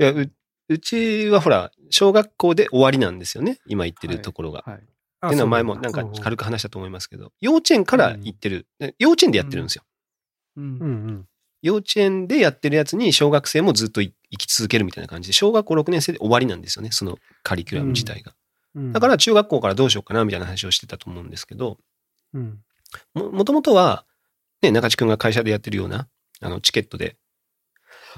[0.00, 0.32] いや、う、
[0.70, 3.60] うちはほら、小学校で終わりなんですよね。
[3.66, 4.62] 今言ってるところが。
[4.64, 4.78] はい。
[4.78, 8.66] っていうのは前もなんか軽く話したと思いますけど、幼稚園から行ってる。
[8.98, 9.84] 幼稚園でやってるんですよ。
[10.56, 10.62] う。
[10.62, 11.28] うんんうん。
[11.60, 16.90] 幼稚園でやってるやつに小学生もずっとい生き続けるみたいな感じで、小学校6年生で終わりなんですよね。
[16.90, 18.34] そのカリキュラム自体が。
[18.74, 21.78] うんだから中学校からどうしようかなみたいな話をしてたと思うんですけど、
[22.32, 22.58] うん。
[23.14, 24.04] も、もともとは、
[24.62, 26.08] ね、中地君が会社でやってるような、
[26.40, 27.16] あの、チケットで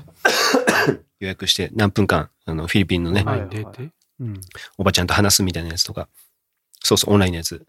[1.21, 3.91] 予約して何分間、あの、フィリピンのね、はい前に出て。
[4.21, 4.41] うん。
[4.79, 6.09] おばちゃんと話すみたいなやつとか、
[6.83, 7.67] そうそう、オンラインのやつ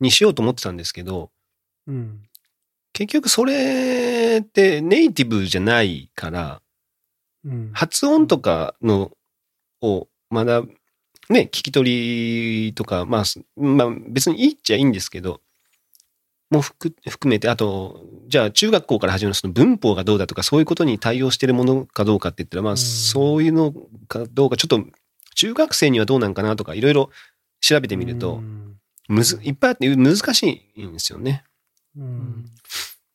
[0.00, 1.30] にしようと思ってたんですけど、
[1.86, 2.22] うん。
[2.92, 6.62] 結局それってネイティブじゃないから、
[7.44, 7.70] うん。
[7.72, 9.12] 発音とかの、
[9.82, 10.74] を学ぶ、
[11.30, 15.40] ね、聞き取りとか、まあ、すまあ別にいいっちゃいいんですけど、
[16.50, 23.72] もう含含めて、あと、じゃあ中学校から始まるその文法がどうだとか、そういうことに対応してるものかどうかって言ったら、まあうんそういうの
[24.08, 24.84] かどうか、ちょっと
[25.36, 27.10] 中学生にはどうなんかなとか、いろいろ
[27.60, 28.76] 調べてみるとう、ん
[29.08, 31.44] むず、いっぱいあって難しいんですよね。
[31.96, 32.00] う。
[32.00, 32.44] うんん。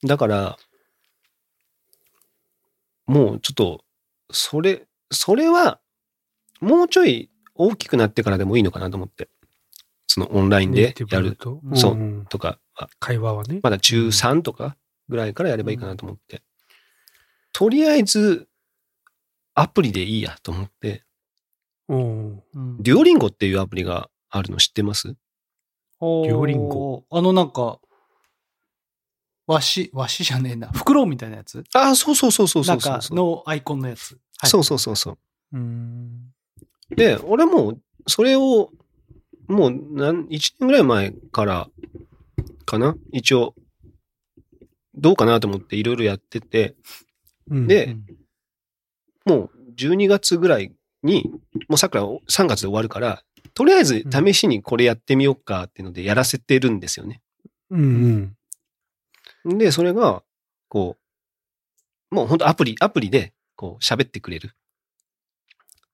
[0.06, 0.58] だから、
[3.08, 3.84] もうちょっと、
[4.32, 5.80] それ、それは、
[6.62, 9.30] もうちょい大きくなってからでもいいのかなと思って。
[10.08, 13.60] そのオンラインでやるとそうんとかは、会話はね。
[13.64, 14.78] まだ中3とか
[15.10, 16.42] ぐらいからやればいいかなと思って。
[17.52, 18.48] とりあえず、
[19.56, 21.04] アプリでいいやと思って、
[21.90, 22.44] うん。
[22.54, 25.08] うんデュオリンゴっていうアプリがあるの知ってます？
[25.10, 27.04] デュオリンゴ？
[27.10, 27.80] あのなんか、
[29.48, 30.68] 和紙、和紙じゃねえな。
[30.70, 31.64] 袋みたいなやつ？
[31.74, 33.18] ああ、そうそうそうそうそなんかうそうそう。
[33.18, 34.18] のアイコンのやつ。
[34.38, 35.18] はいそうそうそうそう。
[35.54, 36.32] うん。
[36.90, 37.78] で、俺も、
[38.08, 38.72] それを、
[39.48, 41.70] もう、なん、一年ぐらい前から、
[42.66, 42.96] かな？
[43.12, 43.54] 一応、
[44.96, 46.76] どうかなと思っていろいろやってて、
[47.50, 48.06] うんでうん
[49.26, 50.72] もう12月ぐらい
[51.02, 51.32] に、
[51.68, 53.24] もう桜3月で終わるから、
[53.56, 57.22] とりあえず試しにこれやってみようかっていうのでやらせてるんですよね。
[57.72, 58.36] うん
[59.46, 59.58] うん。
[59.58, 60.22] で、それが、
[60.70, 60.98] こ
[62.12, 64.52] う、もう本当アプリ、アプリで、こう、喋ってくれる。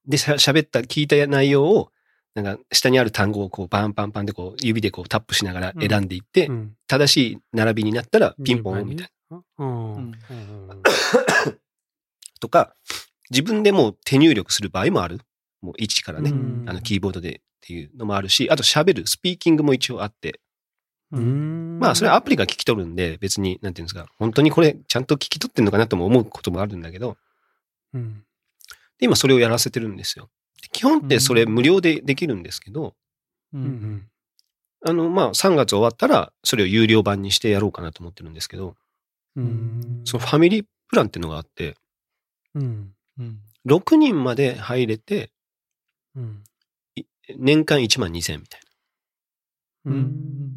[0.08, 1.92] で、しゃ喋った、聞いた内容を、
[2.34, 9.38] なんか、下にある単語をこう、パンパンパンでこう、指でこう、タップしながら選んでいって、うん正しい並びになったら、ピンポンみたいな。
[9.38, 9.44] な。
[9.60, 10.12] うん。
[12.42, 12.76] とか、
[13.30, 15.22] 自分でもう手入力する場合もある。
[15.62, 20.42] もう1からね、うんあの、キーボードでっていうのもあるし、あと喋る、スピーキングも一応あって、
[21.12, 21.80] うん。
[21.80, 27.18] まあ、それはアプリが聞き取るんで、別に、なんていうんですか、本当にこれ、ちゃんと聞き取ってんのかなとも思うこともあるんだけど、
[27.94, 28.24] うん。
[29.02, 30.30] で今それをやらせてるんですよ。
[30.62, 32.94] で基本ってそれ無料でできるんですけど、
[33.54, 34.08] ううんん。
[34.86, 38.76] あの、まあ、3月終わったら、それを有料版にしてやろうかなと思ってるんですけど、
[39.36, 40.02] うん。
[40.06, 41.76] そのファミリープランっていうのがあって、
[42.56, 42.94] うん。
[43.20, 45.32] うん6人まで入れて、
[46.16, 46.44] うん。
[47.38, 48.62] 年間1万2000円みたい
[49.86, 49.92] な。
[49.92, 49.94] う。
[49.94, 50.52] うんん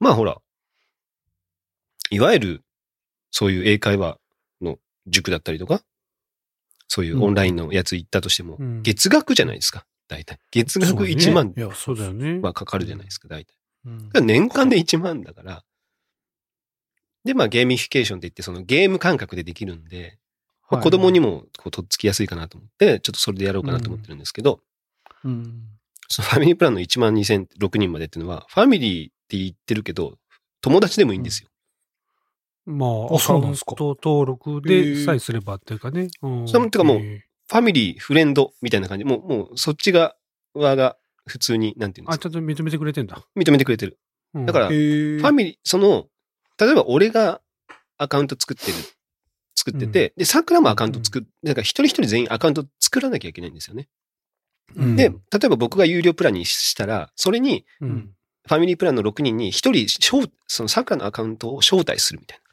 [0.00, 0.38] まあほら、
[2.10, 2.64] いわゆる、
[3.30, 4.18] そういう英会話
[4.62, 5.82] の塾だったりとか、
[6.88, 8.82] そういうオンラインのやつ行ったとしても、うん。
[8.82, 10.38] 月額じゃないですか、大体。
[10.50, 11.12] 月額そうね。
[11.12, 12.40] 1万いや、そうだよね。
[12.40, 13.54] はかかるじゃないですか、大体。
[14.22, 15.64] 年間で1万だから、
[17.24, 20.18] で、まあゲーミフィケーションって言って、そのゲーム感覚でできるんで、
[20.70, 24.60] まあ子供にもこうとっつきやすいかなと思って、ちょっとそれでやろうかなと思ってるんですけど、
[25.24, 25.62] うん。
[26.08, 30.18] そのファミリープランの1万2000、6人までっていうのは、ファミリーって言ってるけど、
[30.60, 31.48] 友達でもいいんですよ。
[32.66, 36.08] まあ、あアカウンそうなんですかト登録でさえすればっていうかね。
[36.22, 39.04] うんそれもてかもうえファミリー、フレンドみたいな感じ。
[39.04, 40.14] もう、もうそっち側
[40.54, 40.96] が
[41.26, 42.22] 普通に、なんていうんであ、すか。
[42.22, 43.22] ちゃんと認めてくれてんだ。
[43.36, 43.98] 認めてくれてる。
[44.34, 46.06] うんだから、ファミリー、その、
[46.58, 47.40] 例えば俺が
[47.98, 48.78] アカウント作ってる、
[49.54, 53.88] 作ってて、で、桜もアカウント作っ、だから一人一人全員アカウント作らなきゃいけないんですよね。
[54.74, 58.10] うんで、例えば僕が有料プランにしたら、それに、うん。
[58.46, 62.43] ファミリープランの6人に1人招、その桜のアカウントを招待するみたいな。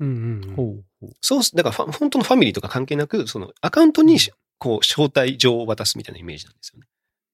[0.00, 0.56] うんうんうん。
[0.56, 0.62] ほ
[1.02, 6.86] うそうす、だから本当のファミリーとか関係なく、そのアカウントにし、こう、招待状を渡すみたいなイメージなんですよね。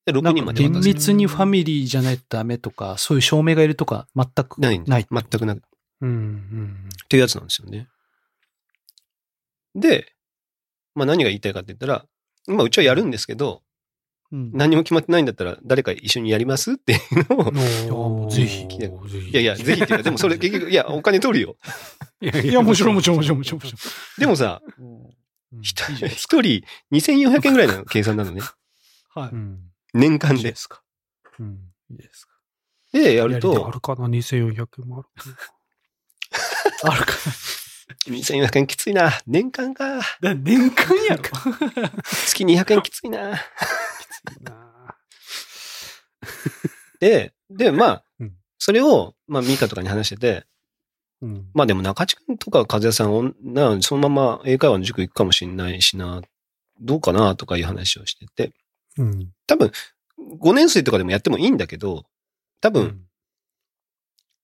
[0.06, 0.88] で、6なんか厳人まで渡す。
[0.88, 5.06] 密にファミリーじゃないとダメとか、そういう証明がいるとか、全くないない。
[5.10, 5.58] 全くなく。
[5.58, 5.60] っ
[6.02, 7.88] うんうんていうやつなんですよね。
[9.74, 10.12] で、
[10.94, 12.04] まあ何が言いたいかって言ったら、
[12.46, 13.62] まあうちはやるんですけど、
[14.32, 16.98] うん何も決まってないんだったら誰か一緒にやりますっていう
[17.88, 19.30] のをぜひぜひ。
[19.30, 21.56] いやいや、ぜひっていうか、でもそれ結局、いや、お金取るよ。
[22.20, 23.74] いやいや、もちろんもちろんもちろんもちろんもち
[24.18, 24.90] でもさ、ろん。
[24.92, 25.20] うん
[25.62, 25.84] 人
[26.92, 28.40] 2400円ぐらいの計算なのね。
[29.14, 29.30] はい。
[29.30, 29.58] うん。
[29.92, 30.54] 年間でいいで。
[30.54, 30.80] すか。
[31.40, 31.58] うん。
[31.90, 32.32] いいですか。
[32.92, 35.08] で、やるとあ、るかな ?2400 円もある
[36.84, 37.12] か あるか
[38.06, 39.10] 2400円きついな。
[39.26, 40.00] 年間か。
[40.20, 41.22] 年間やろ。
[42.26, 43.32] 月200円きついな。
[44.40, 44.96] な。
[47.00, 50.46] で、で、まあうん、それを、まあ、ミカとかに話してて、
[51.22, 51.50] うん。
[51.54, 56.22] まあでも中地君とか和也さんおんな、そのまま英会話の塾行くかもしれないしな、
[56.80, 58.52] どうかなとかいう話をしてて、
[58.96, 59.30] うん。
[59.46, 59.70] 多分、
[60.38, 62.04] 5年生とかでもやってもいいんだけど、
[62.60, 63.02] 多分、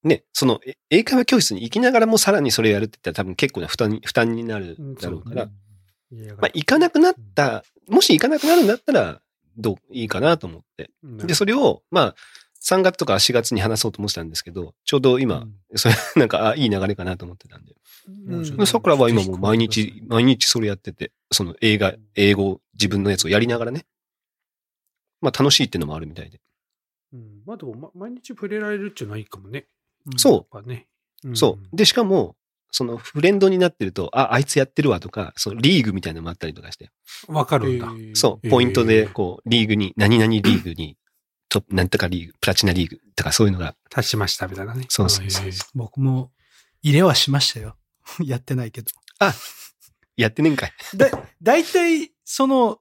[0.03, 5.49] ね、その、え英会話教室に行きながらもさらにそれやるって言ったら多分結構な負担に、負担になるうん、だろうから、
[6.13, 9.21] うん、まあ行かなくなった、もし行かなくなるんだったら、
[9.57, 10.91] どう、いいかなと思って。
[11.03, 12.15] うんで、それを、まあ、
[12.63, 17.75] 3月とか4月に話そうと思ってたんですけど、ちょうど今、それ、なんか、あ、いい流れかなと思ってたんで。
[18.29, 23.85] うんで桜は今もう毎日、毎日それやってて、その映画、英語、自分のやつをやりながらね。
[25.21, 26.41] まあ楽しいっていうのもあるみたいで。
[27.13, 27.43] うん。
[27.45, 29.67] まあでも、ま毎日触れられるっていうのはいいかもね。
[30.17, 30.87] そうね。
[31.27, 31.77] んそう。
[31.77, 32.37] で、しかも、
[32.77, 36.91] そのフレンドになってると、あ、あいつやってるわとか、そのリーグみたいなのもあったりとかして、
[37.27, 37.89] わかるんだ。
[38.13, 40.99] そう、ポイントで、こう、リーグに、何々リーグに、
[41.49, 44.85] トップ、なんとかリーグ、プラチナリーグとかそういうのが、足しました、みたいなね。
[44.91, 46.33] そうそうそう僕も
[46.83, 47.79] 入れはしましたよ。
[48.23, 48.89] やってないけど。
[50.19, 50.73] やってねえんかい。
[50.97, 51.11] だ、
[51.41, 52.79] だいたい、その、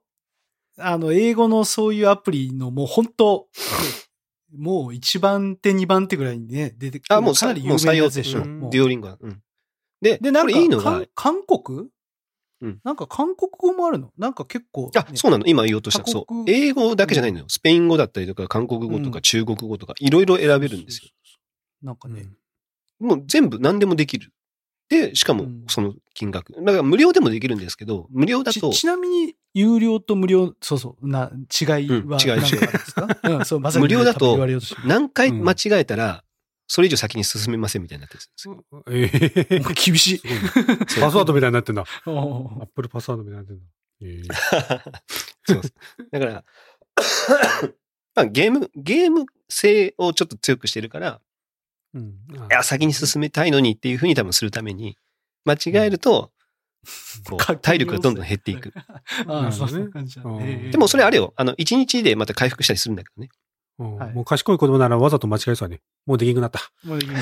[0.78, 3.48] あの、英語のそういうアプリのもう本当、
[4.52, 7.16] もう1番手、2番手ぐらいにね、出てくる。
[7.16, 8.40] あ、もうさかなり有名なやつでしょ。
[8.40, 9.18] もう採用もうデュオリンゴは。
[9.22, 9.42] うん。
[10.02, 10.84] で、で、なんか、いいのが
[11.14, 11.88] 韓、韓国？
[12.62, 12.80] うん。
[12.84, 14.12] なんか韓国語もあるの？
[14.18, 15.46] なんか結構、あ、そうなの。
[15.46, 16.06] 今言おうとした。
[16.06, 16.34] そう。
[16.48, 17.46] 英語だけじゃないのよ。
[17.48, 19.12] スペイン語だったりとか、韓国語とうん。
[19.12, 21.10] か、中国語とか、いろいろ選べるんですよ。
[21.82, 22.28] なんかね、
[23.00, 24.32] もう全部何でもできる。
[24.90, 25.64] で、しかもうん。
[25.68, 26.54] その金額。
[26.54, 31.32] だから無料でもできるんですけど、無料だと、ちちなみに、有料と無料、そうそう、な、
[31.62, 32.44] 違いはうん何違い。
[32.44, 33.08] 違いかあるんですか？
[33.24, 34.38] うん、そう、 まさに無料だと
[34.84, 36.24] 何回間違えたら、
[36.68, 38.64] それ以上先に進めませんみたいになってるんですよ。
[38.90, 40.22] ええ厳しい。
[41.00, 41.84] パスワードみたいになってんだ。
[42.06, 43.66] アップルパスワードみたいになってんだ。
[44.02, 45.04] ええ
[45.54, 45.74] そうです。
[46.12, 46.44] だから、
[48.16, 51.22] まあ、ゲーム、ゲーム性をちょっと強くしてるから、
[51.94, 52.10] うん。
[52.10, 52.14] い
[52.50, 54.98] や、先に進めたいのにっていうふうに多分するために、
[55.46, 56.32] 間違えると、
[57.30, 58.74] こう、体力がどんどん減っていく。
[59.28, 60.70] ああ、そなるほどねんな感じね。
[60.72, 63.30] でもそれあれよ、あの、1日でまた回復したりするんだけどね。
[63.78, 65.82] もう賢い子供ならわざと間違えそうだね。
[66.06, 66.60] もうできなくなった。
[66.88, 67.16] もういいね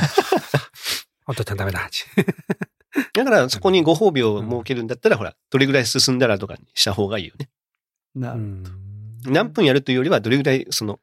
[1.25, 1.89] あとちゃんダメだ。
[3.13, 7.49] だからそこにご褒美を設けるんだったら、ほら、どれぐらい進んだらとかにした方がいいよね。
[8.15, 8.63] なるうん
[9.25, 10.99] 何分やるというよりは、どれぐらい、その、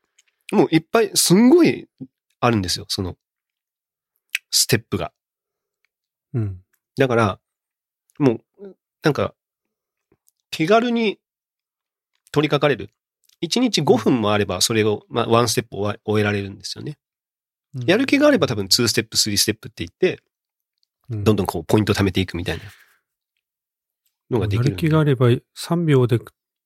[0.52, 1.88] もういっぱい、すんごい
[2.38, 3.16] あるんですよ、その、
[4.50, 5.12] ステップが。
[6.34, 6.62] うん。
[6.96, 7.40] だから、
[8.18, 9.34] もう、なんか、
[10.50, 11.18] 気軽に
[12.30, 12.90] 取り掛かれる。
[13.42, 16.98] 1日5分もあれば、それを、まあ、ワンステップ終え終えられるんですよね。
[17.86, 20.22] やる気があれば多分2ステップ、3ステップって言って、
[21.08, 22.64] うんどんどんこう、ポイント貯めていくみたいな
[24.30, 24.64] のができる。
[24.64, 26.20] やる気があれば3秒で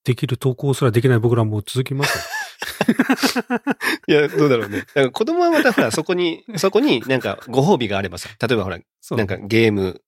[0.05, 2.25] できる投稿すらできない僕らも続きますよ。
[4.07, 4.81] いや、どうだろうね。
[4.81, 8.79] だから子供はまたほら、そこに、 そこになんかご褒美があればさ、例えばほら、
[9.13, 10.03] なんかゲーム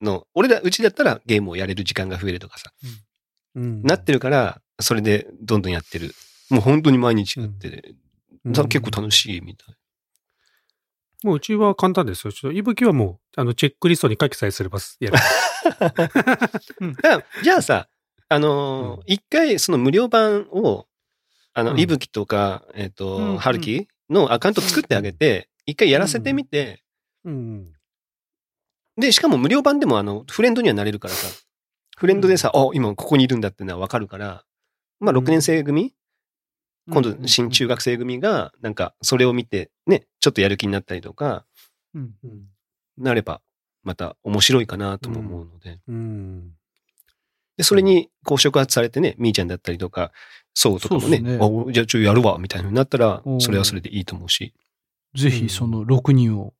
[0.00, 2.72] の、俺ら、うちだったらゲームをやれる時間が増えるとかさ、
[3.54, 6.14] うんなってるから、それでどんどんやってる。
[6.50, 7.94] もう本当に毎日やってて、
[8.44, 9.76] うんだ結構楽しいみたい。
[11.22, 12.32] もううちは簡単ですよ。
[12.32, 15.16] ちょっと、いぶきはもう、あの、チェックリストに書きさえすればやる。
[15.78, 16.08] だか
[17.08, 17.88] らじゃあさ、
[18.28, 20.86] あのーうん一回その無料版を、
[21.54, 26.82] あの、うんいぶきとか、えっ、うんと、はるきのアカウント作ってあげて、一回やらせてみて、
[27.24, 27.72] うん。
[28.96, 31.28] で、しかも無料版でもあの、フレンドにはなれるからさ、
[31.96, 34.44] フレンドでさ、あ、今ここにいるんだってのはわかるから、
[35.02, 35.92] まあ、6年生組、
[36.88, 41.44] 今度新中学生組が、なんか、それを見て、ね、ちょっとやる気になったりとか、
[41.92, 42.14] うん。
[42.22, 42.44] うん。
[42.98, 43.40] なれば、
[43.82, 45.80] また面白いかなとも思うので。
[45.88, 46.52] うん。
[47.56, 50.12] で、それに、こう、触発されてね、みーちゃんだったりとか、
[50.54, 54.54] そうとかもね、ねあじゃあちょ、やるわ、みたいになったらう、んそれはそれでいいと思うし。
[55.16, 56.54] ぜひその6人を、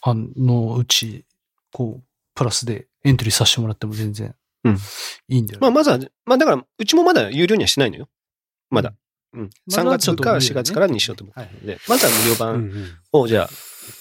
[0.00, 1.26] あのうち、
[1.72, 2.04] こう、
[2.34, 4.78] プラスでエントリーさせてもらっても全然うん
[5.28, 8.08] いいんだよ、まあ、まずは、まあ、だから、うちもまだ有料にはしないのよ。
[8.70, 8.94] まだ。
[9.32, 9.50] うん。
[9.70, 12.98] 3まだちょっと月か4無理だよね月からにしようと思ってるので、まずは無料う版ん。
[13.12, 13.50] を、じゃあ、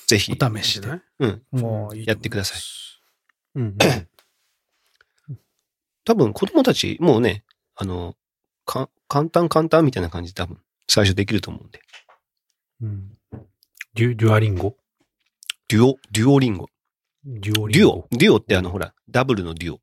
[0.08, 1.00] ぜひ、お試しで？
[1.20, 2.62] うん、もうやってください。
[3.56, 3.78] うん。
[6.06, 7.44] 多分子供たち、もうね、
[7.76, 8.16] あの、
[8.66, 11.82] か、簡単簡単みたいな感じで多分、最初できると思うんで。
[12.82, 13.18] うん。
[13.94, 14.76] デュ、デュアリンゴ？
[15.68, 16.70] デュオ、デュオリンゴ。
[17.26, 18.08] デュオリンゴデュオ。。
[18.12, 19.82] デュオってあの、ほら、ダブルのデュオ。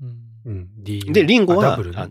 [0.00, 2.08] うんで、リンゴは、あダブルねあ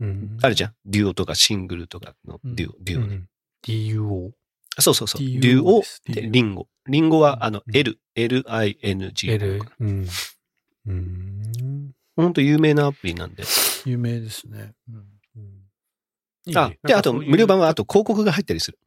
[0.00, 0.38] うん。
[0.42, 0.74] あるじゃん。
[0.84, 3.14] デュオとかシングルとかのデュオ、デュオね。
[3.14, 3.28] うん
[3.66, 4.30] DUO。
[4.78, 5.20] そうそうそう。
[5.20, 5.82] デュオ
[6.12, 6.68] でリンゴ。
[6.86, 9.30] リンゴは、あの、うん L、L-I-N-G。
[9.30, 9.62] L。
[9.80, 10.06] うん。
[10.86, 11.92] うん。
[12.14, 13.42] ほんと有名なアプリなんで。
[13.86, 14.74] 有名ですね。
[14.88, 18.78] うんうんあ、で、あと、無料版は、あと広告が入ったりする。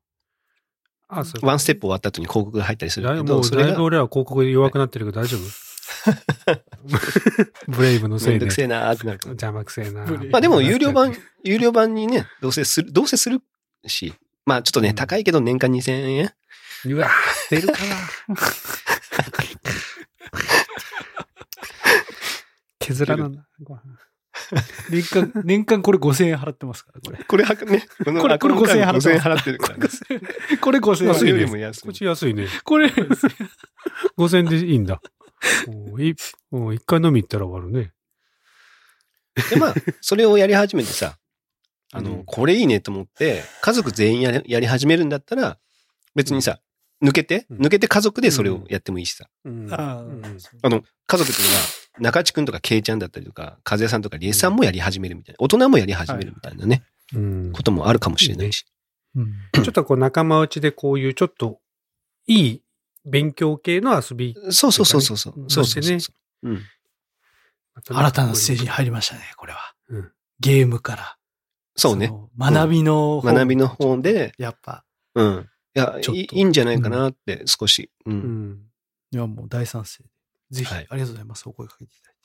[1.09, 5.68] あ、そうワンステップ終わった後に広告が入ったりするだいけど、だいぶそれが俺ら広告で弱くなってるけど大丈夫？
[7.67, 8.53] ブレイブのせいでめんどく。
[8.53, 9.31] せえなーってなるから。
[9.31, 10.05] 邪魔くせえな。
[10.05, 13.41] ブレイブまあでも、有料版、 有料版にね、どうせする、どうせする
[13.85, 14.13] し、
[14.45, 16.33] まあちょっとね、うん高いけど年間2000円
[16.85, 17.09] うわ、
[17.49, 17.79] 出るかな。
[22.79, 23.45] 削らなんだ。
[23.61, 23.81] ご飯
[24.89, 27.23] 年間、年間これ5000円払ってますから、これ。
[27.23, 29.87] これはね、このこれこれ5000円払ってます5000円払ってるからね。
[30.61, 31.93] これ5000円安いねりも安いこっ。
[31.93, 32.47] ち安いね。
[32.63, 32.87] これ、
[34.17, 35.01] 5000円でいいんだ。
[35.67, 36.15] おーい
[36.51, 37.91] おー一回飲み行ったら終わるね。
[39.49, 41.17] で、まあ、 それをやり始めてさ、
[41.91, 42.25] あの、うん。
[42.25, 45.57] これいいねと思って、家族全員やりやり始めるんだったら、
[46.15, 46.59] 別にさ、
[47.03, 47.57] 抜けて、うん。
[47.65, 49.29] 抜けて家族でそれをやってもいいしさ。
[49.45, 49.67] うん。
[49.71, 51.61] あの、家族っていうのは、
[51.99, 56.83] 中地くんとかケイちゃんだったりとか、和也さんとかリエさんもやり始めるみたいな、大人もやり始めるみたいなね、
[57.13, 57.51] うん。
[57.53, 58.65] こともあるかもしれないし。
[59.15, 59.33] うん。
[59.53, 61.59] ちょっとこう仲間内でこういうちょっと
[62.27, 62.63] いい
[63.09, 64.35] 勉強系の遊び。
[64.51, 65.33] そうそうそうそうそう。
[65.47, 66.49] そうそうそうねそう。
[66.49, 66.61] うん。
[67.87, 69.59] 新たなステージに入りましたね、これは。
[69.89, 71.17] うんゲームから。
[71.75, 72.07] そうね。
[72.07, 74.85] の学びの方、学びの方で、やっぱ、
[75.15, 75.49] うん。
[75.75, 77.91] いや、ちょっといいんじゃないかなって、少し。
[78.05, 78.11] う。
[78.11, 78.59] うんん。
[79.11, 80.03] いや、もう大賛成。
[80.49, 81.47] ぜひ、はいありがとうございます。
[81.47, 82.15] お声かけていただい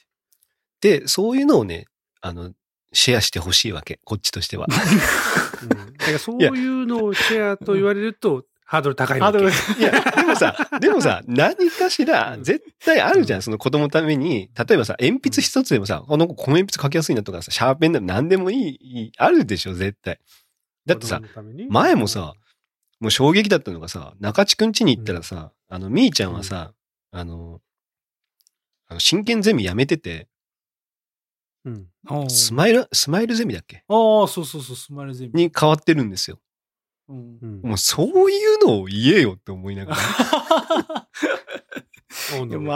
[0.81, 1.01] て。
[1.01, 1.87] で、そういうのをね、
[2.21, 2.53] あの、
[2.93, 4.01] シェアしてほしいわけ。
[4.05, 4.67] こっちとしては。
[5.63, 9.39] うんだからそういうのをシェアと言われると、ハードル高いわけ。
[9.39, 14.51] ハードルいや、でもさ、でもさ、何かしら、絶対あるじゃん、その子供のために。
[14.55, 20.19] 例えばさ、鉛筆一つでもさ、あの子この鉛筆書きやすいなとかさ、シャーペンでも何でもいい、あるでしょ、絶対。
[20.87, 21.21] だってさ、
[21.71, 22.35] 前もさ、
[23.01, 26.75] もう衝撃だったのがさ、中地くん家に行ったらさ、あの、みーちゃんはさ、
[27.11, 27.61] あの、
[28.87, 30.29] あの真剣ゼミやめてて、
[31.65, 31.87] うん。
[32.07, 33.85] あスマイル、スマイルゼミだっけ？
[33.89, 35.33] あ、そうそうそう、スマイルゼミ。
[35.45, 36.39] に変わってるんですよ。
[37.09, 37.39] うん。
[37.43, 37.61] うん。
[37.63, 41.09] もうそういうのを言えよって思いながら。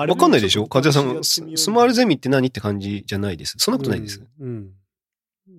[0.06, 0.66] わかんないでしょ？
[0.66, 3.54] 風ちょっとさんも、スマイルゼミって何って感じじゃないです。
[3.58, 4.22] そんなことないです。。
[4.40, 4.72] うん。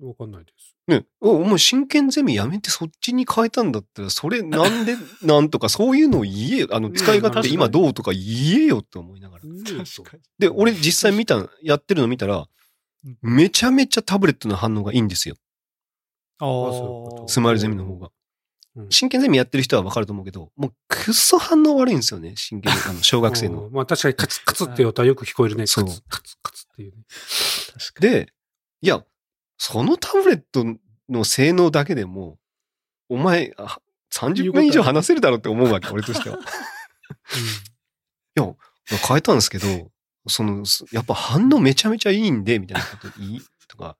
[0.02, 0.08] うん。
[0.08, 0.30] わかん。
[0.30, 0.76] ないです。
[0.86, 3.70] ね、おお前真剣ゼミやめてそっちに変えたん。
[3.70, 4.84] だったら、それなん。
[4.84, 5.48] でなん。
[5.48, 6.68] とかそういうのを言えよ。
[6.72, 9.44] あの、使い勝手今どうとか言えよって思いながら。
[9.44, 10.22] 確かに。
[10.38, 12.46] で、俺実際見た、やってるの見たら
[13.02, 15.08] うん、めちゃめちゃタブレットの反応がいいん。
[15.08, 15.36] ですよ。
[16.38, 16.80] あそういう
[17.16, 18.10] ことスマイルゼミの方が。
[18.76, 22.34] うん真剣ゼミやってる人はわかると思うけど、もうくっそ反応悪いんですよね。
[22.36, 23.66] 真剣、 あの、小学生の。
[23.66, 25.66] うんまあ確かにカツカツって音はよく聞こえるね。
[25.66, 27.02] そうカツカツカツっていうね。
[28.00, 28.32] で、
[28.80, 29.04] いや、
[29.58, 30.64] そのタブレット
[31.08, 32.38] の性能だけでも、
[33.08, 33.80] お前、あ
[34.12, 36.38] 30分以上話せるだろうって思うわけ、俺としては。
[38.36, 38.54] いや、
[39.06, 39.90] 変えたんですけど、
[40.28, 43.96] その、すやっぱ反応めちゃめちゃいいんで、みたいなこといいとか、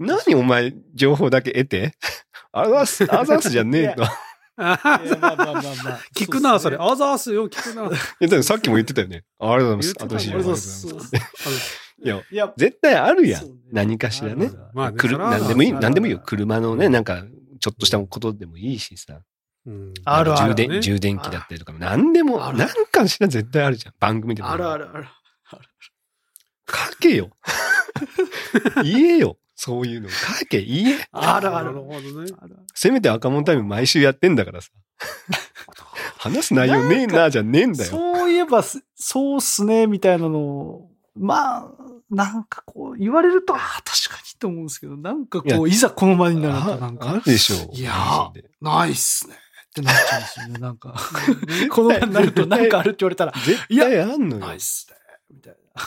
[0.00, 1.92] うん何お前情報だけ得て？
[2.58, 4.02] あざす、 あざすじゃねえと。
[4.02, 4.06] い
[4.58, 6.76] あはいやまあまあまあまあ 聞くな、それ。
[6.76, 7.82] うっすねあざーすよ、聞くな。
[7.84, 7.96] やだ
[8.26, 9.24] ってさっきも言ってたよね。
[9.38, 9.94] あありがとうございます。
[10.00, 13.44] ありがとうございますざいますいや、いや、絶対あるやん。
[13.72, 16.22] 何かしらねまあねくるそれは何でもいい、何でもいいよ。
[16.24, 17.24] 車のね、なんか、
[17.60, 19.20] ちょっとしたことでもいいしさ。
[19.66, 23.94] うんあるある充電、充電器だったりとかも、何でも、何かしら絶対あるじゃん。
[23.98, 24.50] 番組でも。
[24.50, 25.06] あるあるある。
[26.68, 27.30] 書けよ。
[28.82, 29.38] 言えよ。
[29.56, 30.08] そういうの。
[30.10, 31.08] 書け、言え。
[31.12, 31.66] あるある。
[31.66, 32.32] なるほどね。
[32.74, 34.68] せめて赤門タイム毎週やってんだからさ。
[36.18, 37.90] 話す内容ねえな、じゃねえんだよ。
[37.90, 41.70] そういえばす、そうっすね、みたいなのを、まあ、
[42.10, 47.74] なんかこう、言われると、ああ、確かにと思うんですけど、なんかこう、いざこの場になると、なんああか、るでしょう。
[47.74, 47.92] いや
[48.60, 49.34] ないっすね。
[49.34, 50.94] ってなっちゃうんですよね、なんか。
[51.70, 54.46] この場になると、なんかあるって言われたら、絶対あんのよ。
[54.46, 54.96] ないっすね、
[55.32, 55.82] みたいな。
[55.82, 55.86] い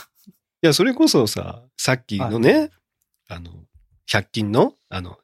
[0.62, 2.70] や、それこそさ、さっきのね、
[3.30, 3.50] あの、
[4.10, 5.18] 100均の、あの、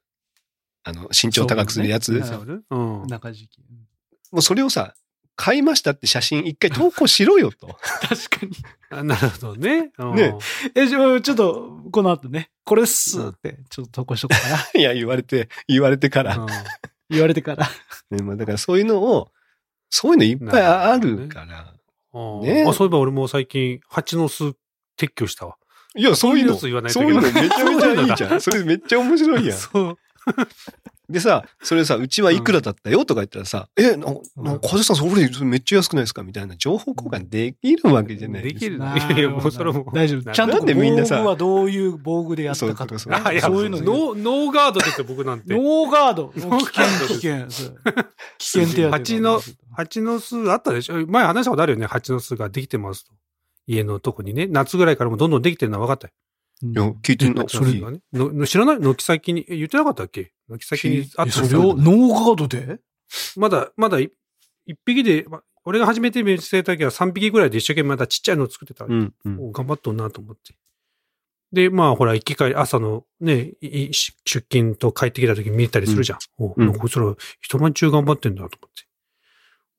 [0.85, 3.07] あの、身長高くするやつ、ねそうん。
[3.09, 3.59] 中敷き。
[3.59, 3.87] うん
[4.33, 4.95] もうそれをさ、
[5.37, 7.79] 買いましたって写真一回投稿しろよと。
[8.03, 8.53] 確かに。
[8.91, 9.93] あなるほどね。
[9.99, 10.35] うんね
[10.75, 14.57] え、じゃあちょっと、この後ね、これっすって、ちょっと投稿しとこうかな。
[14.81, 16.37] いや、言われて、言われてから。
[16.37, 16.47] うん
[17.09, 17.69] 言われてから。
[18.11, 19.31] ねまあ、だからそういうのを、
[19.91, 21.73] そういうのいっぱいあるから。
[22.13, 24.55] うんねあそういえば俺も最近、蜂の巣
[24.99, 25.57] 撤去したわ。
[25.97, 28.41] いや、そういうの、そういうのめちゃめちゃいいじそういうのゃん。
[28.41, 29.59] それめっちゃ面白いやん。
[29.59, 29.99] そう。
[31.09, 36.25] でさ、それさ、うちはいくらだったよとか言ったらさ、え、な、な、風さんそれめっちゃ安くないですか？
[36.25, 39.07] みたいな情報交換できるわけじゃないできるなね。
[39.07, 39.87] いやいや、もうそれも。
[39.95, 40.33] 大丈夫。
[40.33, 43.23] ちゃんとこうなんでみんなさ防具はどういう防具でやったかとかね。
[43.25, 45.55] あいや、そういうのノー、ノーガードですよ、僕なんて。
[45.55, 46.33] ノーガード。
[46.35, 47.47] 危ノーガード険、危険。
[48.39, 48.93] 危険ってやつ。
[48.93, 49.41] 蜂の
[49.77, 51.07] 蜂の巣あったでしょ？
[51.07, 51.87] 前話したことあるよね？
[51.87, 53.13] 蜂の巣ができてますと。
[53.67, 54.47] 家のとこにね。
[54.47, 56.13] 夏ぐらいからもどんどんできてるのは分かったよ。
[56.63, 57.47] うんいや、聞いてんの。
[57.49, 58.01] それがね。
[58.13, 58.79] のの知らない？
[58.81, 60.33] 軒先に、え言ってなかったっけ？
[60.49, 62.79] 軒先にあえったそれをノーガードで？
[63.37, 64.11] まだ、まだい
[64.65, 68.87] 一匹で、ま俺が初めて見せた時は3匹ぐらいで一生懸命まだちっちゃいのを作ってた。
[68.87, 69.49] うん、うん。
[69.49, 70.55] お頑張っとんなと思って。
[71.53, 76.19] で、まあほら、行き帰り、朝のね、いいし出勤と帰ってきた時に見たりするじゃん。
[76.39, 78.86] おうんこいつら一晩中頑張ってんだと思って。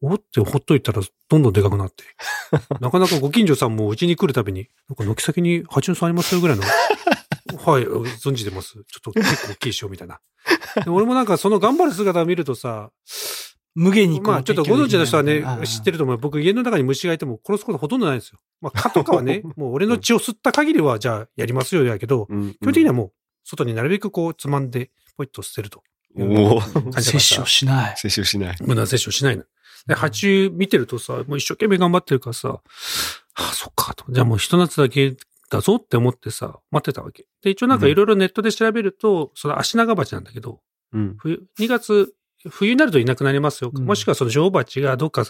[0.02, 2.04] おってほっといたらどんどんでかくなって。
[2.80, 6.64] なかなかご近所さんもうちに来るたびに、なんか軒先に蜂の巣ありますよぐらいの。
[6.64, 8.74] はい、存じてます。
[8.74, 10.20] ちょっと結構大きいしようみたいな。
[10.84, 12.92] で俺もなんかその頑張る姿を見るとさ、
[13.74, 16.18] 無限にまあちょっとご存知の人はね知ってると思う。
[16.18, 18.40] 僕家の中に虫がいても殺すことほとんどないんですよ。
[18.62, 23.12] まあ蚊とかはね、 もう俺の血を吸った限りはじゃあやりますよやけど、うん基本的にはもう
[23.44, 25.84] 外になるべくこうつまんでポイッと捨てると。
[26.20, 26.62] おお。
[27.00, 27.98] 摂取をしない。
[27.98, 28.58] 摂取しない。
[28.62, 29.44] 無駄摂取しないの。
[29.88, 32.62] で、蜂見てるとさ、もう一生懸命頑張ってるからさ、は
[33.36, 34.06] あ、そっかと。
[34.10, 35.16] じゃあもう一夏だけ
[35.50, 37.26] だぞって思ってさ、待ってたわけ。
[37.42, 40.62] で、一応なんかいろいろネットで調べると、その足長鉢なんだけど、
[40.94, 41.16] うん。
[41.18, 42.14] 冬、2月、
[42.50, 43.72] 冬になるといなくなりますよ。
[43.74, 45.26] うんもしくはその女王蜂がどっか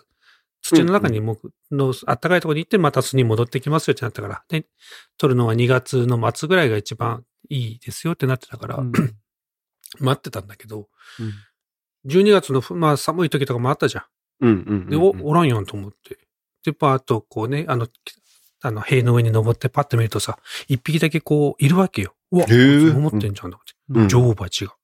[0.62, 1.38] 土の中にも、
[1.72, 4.43] の暖かいところに行ってまた巣に戻ってきますよってなったから。
[4.49, 4.66] で、
[5.18, 8.91] 取るのは2月の末ぐらいが一番いいですよってなってたから、うん
[9.99, 10.89] 待ってたんだけど、
[12.08, 14.03] 12月のふ、まあ寒い時とかもあったじゃん。
[14.41, 14.49] うん。
[14.49, 14.89] うん。
[14.89, 16.17] で、お、おらんやんと思って。
[16.63, 17.88] で、パーッとこうね、あの、
[18.61, 22.13] あの、塀の上に登ってパッと見るとさ、一匹だけこう、いるわけよ。
[22.31, 23.73] うわ、思ってんじゃんと思って。
[23.89, 24.75] うん女王蜂が。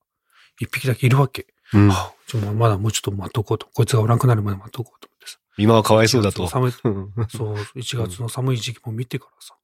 [0.59, 1.47] 一匹だけいるわけ。
[1.73, 3.67] うんはあ、ちょ、まだもうちょっと待っとこうと。
[3.73, 5.39] こいつがおらんくなるまで待っとこうと思ってさ。
[5.57, 6.47] 今はかわいそうだと。
[6.47, 9.55] 寒い、う んそう、1月の寒い時期も見てからさ。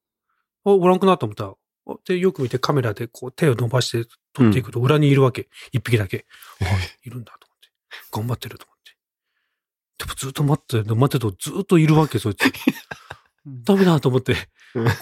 [0.66, 1.54] あ、おらんくなと思ったら、
[1.88, 5.48] あで、よく見てカメラでこう手を伸ばして撮っていくと裏にいるわけ。
[5.72, 6.26] 一匹だけ。
[6.62, 6.66] あ、
[7.04, 7.70] いるんだと思って。
[8.12, 8.79] 頑張ってると思って。
[10.00, 12.52] でもずっと待って、待ってるとずっといるわけ、そいつ。
[13.46, 14.36] ダメだと思って。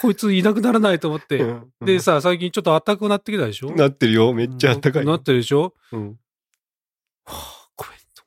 [0.02, 1.38] こいついなくならないと思って。
[1.40, 3.72] うんでさ、最近ちょっと暖かくなってきたでしょ？
[3.72, 4.34] なってるよ。
[4.34, 5.06] めっちゃ暖かい。
[5.06, 5.74] なってるでしょ？
[5.92, 6.20] うん
[7.26, 8.24] はあ、ごめんと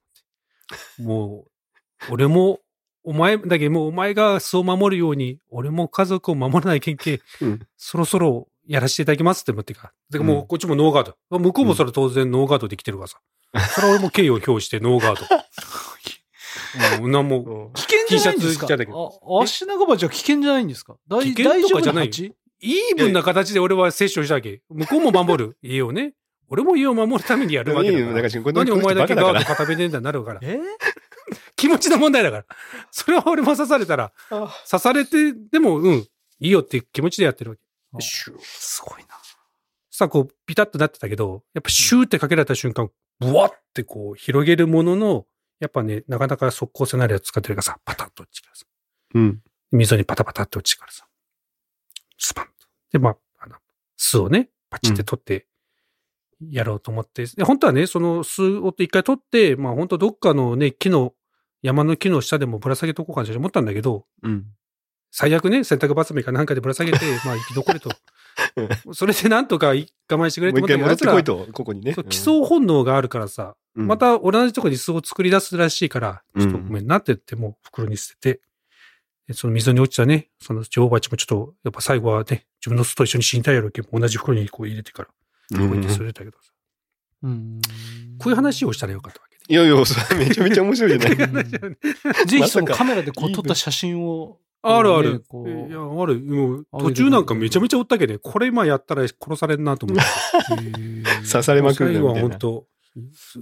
[1.00, 1.42] 思って。
[1.42, 1.44] も
[2.08, 2.60] う、俺も、
[3.02, 9.92] お前、だけどもうお前が巣を守るように、俺も家族を守らないけんけ、うんそろそろやらせていただきますって思ってから。
[10.10, 11.38] でもう、うんこっちもノーガード。
[11.38, 13.18] 向こうもそれ当然ノーガードで来てるからさ。
[13.74, 15.26] それは俺も敬意を表してノーガード。
[16.98, 20.96] もう、なんも、危険じゃないんです T シャかツ着ちゃ足長蜂は危険じゃないんですか？
[21.08, 22.10] 大危険とかじゃない
[22.62, 24.60] イーブンな形で俺は接種したわけ。
[24.68, 25.56] 向こうも守る。
[25.62, 26.14] 家をね。
[26.48, 28.52] 俺も家を守るためにやるわけだから。
[28.52, 30.40] 何お前だけガード固めてんだなるから。
[30.42, 30.58] え？
[31.56, 32.44] 気持ちの問題だから。
[32.90, 34.48] それは俺も刺されたら、ら。
[34.68, 36.08] 刺されて、でも、うん、い
[36.40, 37.62] いよっていう気持ちでやってるわけ。
[37.94, 39.08] あシューすごいな。
[39.90, 42.90] さあ、こう、ピタッとなってたけど、やっぱシューってかけられた瞬間、
[43.20, 45.26] ブワってこう、広げるものの、
[45.60, 48.66] やっぱね、なかなか速攻性なるやつ使ってるからさ、パタッと落ちてからさ、
[49.14, 49.40] うん。
[49.72, 51.06] 溝にパタパタって落ちてからさ、
[52.18, 52.66] スパンと。
[52.92, 53.56] で、まあ、あの、
[53.96, 55.46] 巣をね、パチって取って、
[56.50, 61.12] やろうと思って、で本当はね、その巣を一回取って、まあ本当どっかのね、木の、
[61.62, 64.46] 山の木の下でもぶら下げとこうかなと思ったんだけど、うん。
[65.10, 67.90] 最悪ね、洗濯バサミかなんかでぶら下げて、 まあ生き残れと。
[68.92, 69.74] それでなんとか我
[70.08, 71.94] 慢してくれもうと思ったけど、一回戻ってこい奴らと、ここにね。
[71.94, 78.40] そう基礎本能があるからさ、うんま、た同じとこに巣を作り出すらしいから、うんちょっとごめんなって言って、もう袋に捨てて、
[79.28, 85.08] でその溝に落ちたね、その女王蜂もちょっと、やっぱ最後はね、自分の巣と一緒に死にたいやろうけど、同じ袋にこう入れてから、
[85.58, 86.52] うんこうやって捨てたけどさ、
[87.22, 87.60] うん
[88.18, 89.42] こういう話をしたらよかったわけね。
[89.48, 91.44] いやいや、それめちゃめちゃ面白いじゃない。
[92.26, 94.38] ぜひそのまさかカメラでこう撮った写真を。
[94.62, 95.24] あるある。
[95.68, 96.20] いや、ある。
[96.20, 100.04] もう、途中なんかめちゃめちゃおったけどね、これ今やったら殺されんなと思って。
[101.30, 102.66] 刺されまくるな最後はみたいな本当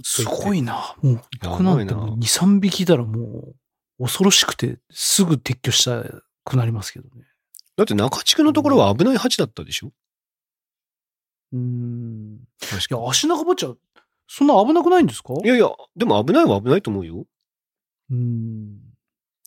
[0.03, 0.95] すごいな。
[1.01, 3.53] もう、僕なんてもう2、3匹いたらも
[3.99, 6.03] う、恐ろしくて、すぐ撤去した
[6.45, 7.25] くなりますけどね。
[7.75, 9.91] だって中地区のところは危ない鉢だったでしょ？
[11.51, 12.39] うーん。
[12.61, 13.77] 確いや、足長坊ちゃん、
[14.27, 15.33] そんな危なくないんですか？
[15.43, 17.25] いやいや、でも危ないは危ないと思うよ。
[18.11, 18.77] うーん。